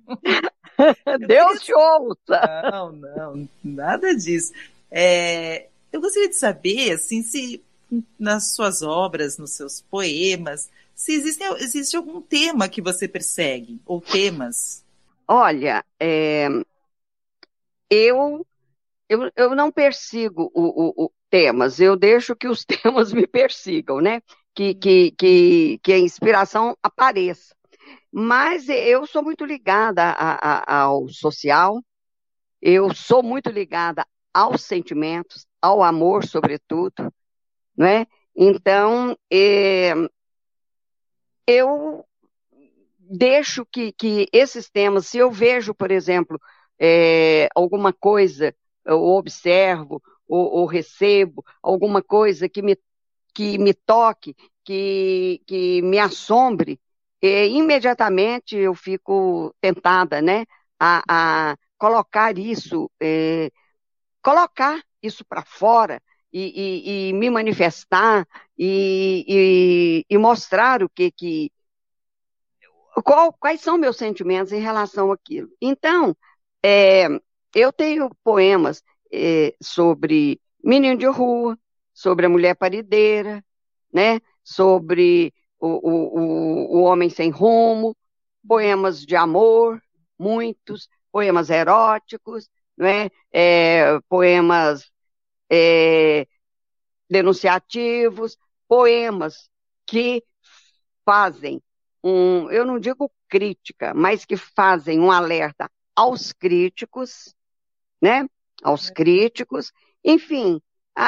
Deus 1.27 1.63
te 1.63 1.73
ouça! 1.75 2.71
Não, 2.71 2.93
não, 2.93 3.49
nada 3.65 4.15
disso. 4.15 4.53
É, 4.91 5.69
eu 5.93 6.01
gostaria 6.01 6.29
de 6.29 6.37
saber, 6.37 6.93
assim, 6.93 7.23
se 7.23 7.63
nas 8.18 8.55
suas 8.55 8.83
obras, 8.83 9.38
nos 9.38 9.53
seus 9.53 9.81
poemas, 9.81 10.70
se 10.94 11.12
existe, 11.12 11.42
existe 11.59 11.96
algum 11.96 12.20
tema 12.20 12.68
que 12.68 12.83
você 12.83 13.09
persegue, 13.09 13.81
ou 13.87 14.00
temas. 14.00 14.85
Olha, 15.26 15.85
é, 15.98 16.48
eu, 17.88 18.46
eu, 19.09 19.31
eu 19.35 19.55
não 19.55 19.72
persigo 19.72 20.50
o, 20.55 20.62
o, 20.62 21.05
o, 21.05 21.12
temas, 21.31 21.81
eu 21.81 21.96
deixo 21.96 22.37
que 22.37 22.48
os 22.48 22.64
temas 22.66 23.12
me 23.12 23.26
persigam, 23.26 24.00
né? 24.00 24.20
Que, 24.55 24.74
que, 24.74 25.12
que, 25.12 25.79
que 25.83 25.92
a 25.92 25.98
inspiração 25.98 26.76
apareça. 26.83 27.55
Mas 28.12 28.68
eu 28.68 29.07
sou 29.07 29.22
muito 29.22 29.44
ligada 29.44 30.03
a, 30.03 30.35
a, 30.35 30.83
ao 30.83 31.09
social, 31.09 31.81
eu 32.61 32.94
sou 32.94 33.22
muito 33.22 33.48
ligada 33.48 34.05
aos 34.35 34.62
sentimentos, 34.62 35.46
ao 35.62 35.83
amor, 35.83 36.24
sobretudo 36.26 37.12
né? 37.76 38.06
Então, 38.35 39.16
é, 39.30 39.92
eu 41.46 42.04
deixo 42.98 43.66
que, 43.66 43.92
que 43.92 44.28
esses 44.33 44.70
temas, 44.70 45.06
se 45.06 45.18
eu 45.18 45.30
vejo, 45.30 45.74
por 45.74 45.90
exemplo, 45.90 46.40
é, 46.78 47.48
alguma 47.54 47.92
coisa, 47.92 48.54
eu 48.85 49.02
observo 49.02 50.02
ou, 50.28 50.61
ou, 50.61 50.66
recebo 50.66 51.44
alguma 51.62 52.02
coisa 52.02 52.48
que 52.48 52.62
me, 52.62 52.78
que 53.35 53.59
me 53.59 53.74
toque, 53.74 54.35
que, 54.64 55.42
que 55.46 55.83
me 55.83 55.98
assombre, 55.98 56.80
é, 57.20 57.46
imediatamente 57.48 58.56
eu 58.56 58.74
fico 58.74 59.54
tentada, 59.61 60.22
né, 60.22 60.44
a, 60.78 61.02
a 61.52 61.56
colocar 61.76 62.38
isso, 62.38 62.90
é, 63.00 63.50
colocar 64.22 64.80
isso 65.02 65.24
para 65.24 65.42
fora, 65.44 66.00
e, 66.33 67.09
e, 67.09 67.09
e 67.09 67.12
me 67.12 67.31
manifestar 67.31 68.27
e, 68.59 70.05
e, 70.09 70.19
mostrar 70.19 70.83
o 70.83 70.88
que 70.88 71.11
que 71.11 71.53
qual, 73.05 73.33
quais 73.33 73.61
são 73.61 73.79
meus 73.79 73.97
sentimentos 73.97 74.53
em 74.53 74.61
relação 74.61 75.11
àquilo. 75.12 75.49
Então, 75.61 76.16
é, 76.62 77.07
eu 77.55 77.73
tenho 77.73 78.11
poemas 78.23 78.83
é, 79.12 79.55
sobre 79.62 80.40
menino 80.62 80.99
de 80.99 81.07
rua, 81.07 81.59
sobre 81.93 82.27
a 82.27 82.29
mulher 82.29 82.55
parideira, 82.55 83.45
né? 83.93 84.21
sobre 84.45 85.33
o, 85.59 85.69
o, 85.69 86.79
o, 86.79 86.83
homem 86.83 87.09
sem 87.09 87.31
rumo, 87.31 87.97
poemas 88.47 89.05
de 89.05 89.14
amor, 89.14 89.81
muitos, 90.19 90.88
poemas 91.12 91.51
eróticos, 91.51 92.49
né? 92.77 93.11
É, 93.33 94.01
poemas 94.09 94.90
é, 95.51 96.27
denunciativos, 97.09 98.39
poemas 98.69 99.51
que 99.87 100.23
fazem 101.05 101.61
um, 102.03 102.51
eu 102.51 102.65
não 102.65 102.79
digo 102.79 103.11
crítica, 103.29 103.93
mas 103.93 104.25
que 104.25 104.37
fazem 104.37 105.01
um 105.01 105.11
alerta 105.11 105.71
aos 105.95 106.33
críticos, 106.33 107.35
né? 108.01 108.27
Aos 108.63 108.91
é. 108.91 108.95
críticos. 108.95 109.73
Enfim, 110.05 110.61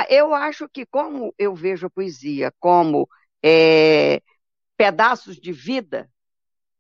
eu 0.08 0.34
acho 0.34 0.68
que 0.68 0.84
como 0.84 1.34
eu 1.38 1.54
vejo 1.54 1.86
a 1.86 1.90
poesia 1.90 2.52
como 2.58 3.08
é, 3.42 4.20
pedaços 4.76 5.36
de 5.40 5.52
vida, 5.52 6.10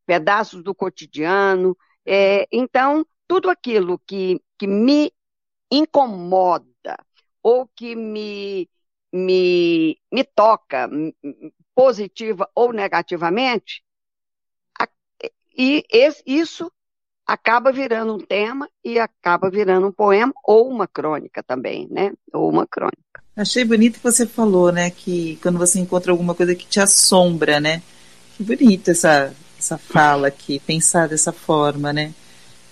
pedaços 0.04 0.62
do 0.62 0.74
cotidiano, 0.74 1.76
é, 2.04 2.46
então 2.52 3.06
tudo 3.26 3.48
aquilo 3.48 3.98
que, 4.00 4.42
que 4.58 4.66
me 4.66 5.12
incomoda 5.70 6.71
ou 7.42 7.68
que 7.74 7.94
me, 7.96 8.68
me, 9.12 9.98
me 10.10 10.24
toca, 10.24 10.88
positiva 11.74 12.48
ou 12.54 12.72
negativamente, 12.72 13.82
e 15.56 15.84
esse, 15.90 16.22
isso 16.26 16.70
acaba 17.26 17.72
virando 17.72 18.14
um 18.14 18.18
tema 18.18 18.68
e 18.84 18.98
acaba 18.98 19.50
virando 19.50 19.86
um 19.86 19.92
poema 19.92 20.32
ou 20.44 20.68
uma 20.68 20.86
crônica 20.86 21.42
também, 21.42 21.88
né? 21.90 22.12
Ou 22.32 22.48
uma 22.48 22.66
crônica. 22.66 23.22
Achei 23.36 23.64
bonito 23.64 23.94
que 23.94 24.04
você 24.04 24.26
falou, 24.26 24.72
né? 24.72 24.90
Que 24.90 25.38
quando 25.42 25.58
você 25.58 25.78
encontra 25.78 26.12
alguma 26.12 26.34
coisa 26.34 26.54
que 26.54 26.66
te 26.66 26.80
assombra, 26.80 27.60
né? 27.60 27.82
Que 28.36 28.42
bonito 28.42 28.90
essa, 28.90 29.34
essa 29.58 29.78
fala 29.78 30.28
aqui, 30.28 30.58
pensar 30.58 31.08
dessa 31.08 31.32
forma, 31.32 31.92
né? 31.92 32.12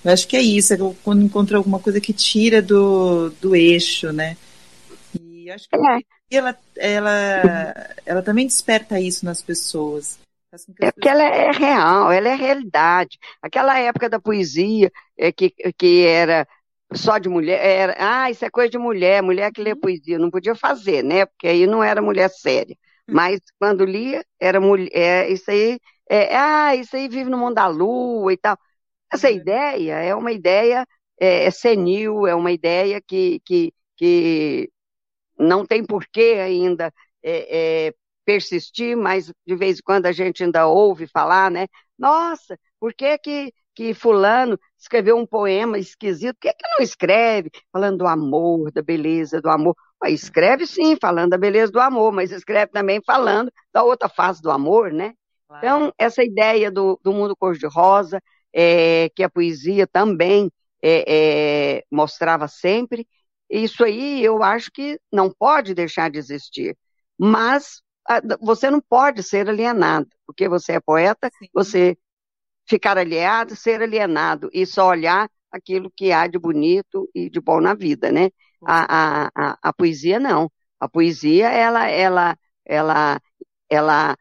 Eu 0.04 0.12
acho 0.12 0.26
que 0.26 0.36
é 0.36 0.42
isso, 0.42 0.72
é 0.72 0.78
quando 1.04 1.22
encontra 1.22 1.58
alguma 1.58 1.78
coisa 1.78 2.00
que 2.00 2.12
tira 2.12 2.62
do, 2.62 3.30
do 3.40 3.54
eixo, 3.54 4.12
né? 4.12 4.36
E 5.50 5.52
acho 5.52 5.68
que 5.68 5.76
é. 5.76 6.38
ela, 6.38 6.56
ela, 6.76 7.94
ela 8.06 8.22
também 8.22 8.46
desperta 8.46 9.00
isso 9.00 9.24
nas 9.24 9.42
pessoas. 9.42 10.18
É 10.80 10.92
porque 10.92 11.08
ela 11.08 11.22
é 11.22 11.50
real, 11.50 12.10
ela 12.12 12.28
é 12.28 12.34
realidade. 12.34 13.18
Aquela 13.42 13.78
época 13.78 14.08
da 14.08 14.20
poesia 14.20 14.90
é, 15.16 15.32
que, 15.32 15.50
que 15.76 16.06
era 16.06 16.46
só 16.92 17.18
de 17.18 17.28
mulher, 17.28 17.64
era, 17.64 17.96
ah, 17.98 18.30
isso 18.30 18.44
é 18.44 18.50
coisa 18.50 18.70
de 18.70 18.78
mulher, 18.78 19.22
mulher 19.22 19.52
que 19.52 19.62
lê 19.62 19.72
uhum. 19.72 19.80
poesia, 19.80 20.18
não 20.18 20.30
podia 20.30 20.54
fazer, 20.54 21.02
né? 21.02 21.26
Porque 21.26 21.48
aí 21.48 21.66
não 21.66 21.82
era 21.82 22.02
mulher 22.02 22.28
séria. 22.30 22.76
Hum. 23.08 23.14
Mas 23.14 23.40
quando 23.58 23.84
lia, 23.84 24.24
era 24.40 24.60
mulher, 24.60 24.90
é, 24.92 25.30
isso 25.30 25.50
aí, 25.50 25.78
é, 26.08 26.36
ah, 26.36 26.76
isso 26.76 26.94
aí 26.94 27.08
vive 27.08 27.30
no 27.30 27.38
mundo 27.38 27.54
da 27.54 27.66
lua 27.66 28.32
e 28.32 28.36
tal. 28.36 28.56
Essa 29.12 29.28
uhum. 29.28 29.34
ideia 29.34 29.94
é 29.94 30.14
uma 30.14 30.32
ideia 30.32 30.86
é, 31.20 31.46
é, 31.46 31.50
senil, 31.50 32.26
é 32.26 32.34
uma 32.34 32.52
ideia 32.52 33.00
que, 33.00 33.40
que, 33.44 33.72
que 33.96 34.70
não 35.40 35.64
tem 35.64 35.84
porquê 35.84 36.38
ainda 36.40 36.92
é, 37.22 37.88
é, 37.88 37.94
persistir, 38.24 38.96
mas 38.96 39.32
de 39.46 39.56
vez 39.56 39.78
em 39.78 39.82
quando 39.82 40.06
a 40.06 40.12
gente 40.12 40.44
ainda 40.44 40.66
ouve 40.66 41.06
falar, 41.06 41.50
né? 41.50 41.66
Nossa, 41.98 42.58
por 42.78 42.94
que 42.94 43.18
que, 43.18 43.52
que 43.74 43.94
fulano 43.94 44.58
escreveu 44.78 45.16
um 45.16 45.26
poema 45.26 45.78
esquisito? 45.78 46.34
Por 46.36 46.48
que 46.48 46.52
que 46.52 46.68
não 46.76 46.84
escreve 46.84 47.50
falando 47.72 47.98
do 47.98 48.06
amor, 48.06 48.70
da 48.72 48.82
beleza 48.82 49.40
do 49.40 49.50
amor? 49.50 49.74
Escreve 50.06 50.66
sim, 50.66 50.96
falando 51.00 51.30
da 51.30 51.38
beleza 51.38 51.72
do 51.72 51.80
amor, 51.80 52.12
mas 52.12 52.32
escreve 52.32 52.72
também 52.72 53.00
falando 53.04 53.52
da 53.72 53.82
outra 53.82 54.08
face 54.08 54.40
do 54.40 54.50
amor, 54.50 54.92
né? 54.92 55.12
Claro. 55.46 55.66
Então, 55.66 55.92
essa 55.98 56.22
ideia 56.22 56.70
do, 56.70 56.98
do 57.02 57.12
mundo 57.12 57.36
cor-de-rosa, 57.36 58.22
é, 58.52 59.10
que 59.14 59.22
a 59.22 59.28
poesia 59.28 59.86
também 59.86 60.50
é, 60.82 61.04
é, 61.78 61.84
mostrava 61.90 62.48
sempre, 62.48 63.06
isso 63.50 63.84
aí 63.84 64.24
eu 64.24 64.42
acho 64.42 64.70
que 64.70 64.98
não 65.12 65.30
pode 65.30 65.74
deixar 65.74 66.10
de 66.10 66.18
existir. 66.18 66.76
Mas 67.18 67.82
você 68.40 68.70
não 68.70 68.80
pode 68.80 69.22
ser 69.22 69.48
alienado, 69.48 70.08
porque 70.26 70.48
você 70.48 70.72
é 70.74 70.80
poeta, 70.80 71.30
Sim. 71.38 71.48
você 71.52 71.98
ficar 72.66 72.96
aliado, 72.96 73.56
ser 73.56 73.82
alienado 73.82 74.48
e 74.52 74.64
só 74.64 74.88
olhar 74.88 75.28
aquilo 75.50 75.90
que 75.94 76.12
há 76.12 76.26
de 76.26 76.38
bonito 76.38 77.08
e 77.14 77.28
de 77.28 77.40
bom 77.40 77.60
na 77.60 77.74
vida, 77.74 78.12
né? 78.12 78.30
A, 78.64 79.24
a, 79.24 79.30
a, 79.34 79.58
a, 79.62 79.72
poesia 79.72 80.20
não. 80.20 80.50
A 80.78 80.88
poesia, 80.88 81.48
ela, 81.48 81.88
ela, 81.88 82.36
ela, 82.64 83.20
ela 83.68 84.16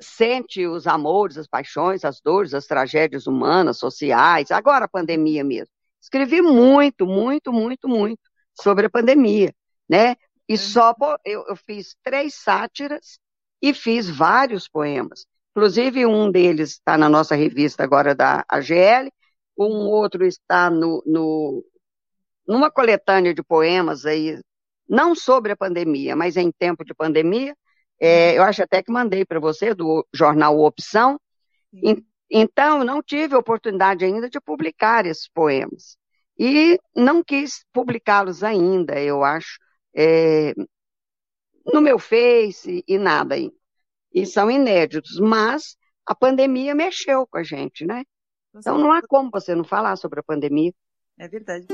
sente 0.00 0.66
os 0.66 0.86
amores, 0.86 1.36
as 1.36 1.46
paixões, 1.46 2.04
as 2.04 2.20
dores, 2.20 2.54
as 2.54 2.66
tragédias 2.66 3.26
humanas, 3.26 3.78
sociais, 3.78 4.50
agora 4.50 4.86
a 4.86 4.88
pandemia 4.88 5.44
mesmo. 5.44 5.72
Escrevi 6.00 6.40
muito, 6.40 7.06
muito, 7.06 7.52
muito, 7.52 7.88
muito 7.88 8.29
sobre 8.62 8.86
a 8.86 8.90
pandemia, 8.90 9.54
né? 9.88 10.16
E 10.48 10.58
só 10.58 10.94
eu, 11.24 11.44
eu 11.48 11.56
fiz 11.56 11.96
três 12.02 12.34
sátiras 12.34 13.18
e 13.62 13.72
fiz 13.72 14.08
vários 14.10 14.66
poemas. 14.68 15.26
Inclusive, 15.50 16.06
um 16.06 16.30
deles 16.30 16.70
está 16.70 16.96
na 16.96 17.08
nossa 17.08 17.34
revista 17.34 17.84
agora 17.84 18.14
da 18.14 18.44
AGL, 18.48 19.12
um 19.56 19.88
outro 19.88 20.24
está 20.24 20.70
no, 20.70 21.02
no, 21.06 21.64
numa 22.46 22.70
coletânea 22.70 23.34
de 23.34 23.42
poemas 23.42 24.06
aí, 24.06 24.40
não 24.88 25.14
sobre 25.14 25.52
a 25.52 25.56
pandemia, 25.56 26.16
mas 26.16 26.36
em 26.36 26.50
tempo 26.50 26.84
de 26.84 26.94
pandemia. 26.94 27.54
É, 28.00 28.36
eu 28.36 28.42
acho 28.42 28.62
até 28.62 28.82
que 28.82 28.90
mandei 28.90 29.24
para 29.24 29.38
você, 29.38 29.74
do 29.74 30.06
jornal 30.12 30.58
Opção. 30.58 31.20
E, 31.72 32.02
então, 32.30 32.82
não 32.82 33.02
tive 33.02 33.36
oportunidade 33.36 34.04
ainda 34.04 34.30
de 34.30 34.40
publicar 34.40 35.04
esses 35.04 35.28
poemas. 35.28 35.96
E 36.42 36.80
não 36.96 37.22
quis 37.22 37.66
publicá-los 37.70 38.42
ainda, 38.42 38.98
eu 38.98 39.22
acho, 39.22 39.58
é, 39.94 40.54
no 41.66 41.82
meu 41.82 41.98
Face 41.98 42.82
e 42.88 42.98
nada 42.98 43.34
ainda. 43.34 43.54
E 44.10 44.24
são 44.24 44.50
inéditos, 44.50 45.20
mas 45.20 45.76
a 46.06 46.14
pandemia 46.14 46.74
mexeu 46.74 47.26
com 47.26 47.36
a 47.36 47.42
gente, 47.42 47.84
né? 47.84 48.04
Então 48.56 48.78
não 48.78 48.90
há 48.90 49.02
como 49.06 49.30
você 49.30 49.54
não 49.54 49.64
falar 49.64 49.96
sobre 49.96 50.20
a 50.20 50.22
pandemia. 50.22 50.72
É 51.18 51.28
verdade. 51.28 51.66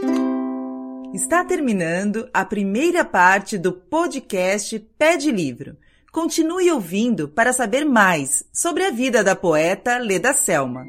Está 1.14 1.44
terminando 1.44 2.29
a 2.35 2.44
primeira 2.44 3.05
parte 3.05 3.57
do 3.57 3.72
podcast 3.72 4.81
Pé 4.98 5.16
de 5.16 5.31
Livro. 5.31 5.76
Continue 6.11 6.72
ouvindo 6.72 7.29
para 7.29 7.52
saber 7.52 7.85
mais 7.85 8.44
sobre 8.52 8.85
a 8.85 8.90
vida 8.90 9.22
da 9.22 9.37
poeta 9.37 9.96
Leda 9.98 10.33
Selma. 10.33 10.85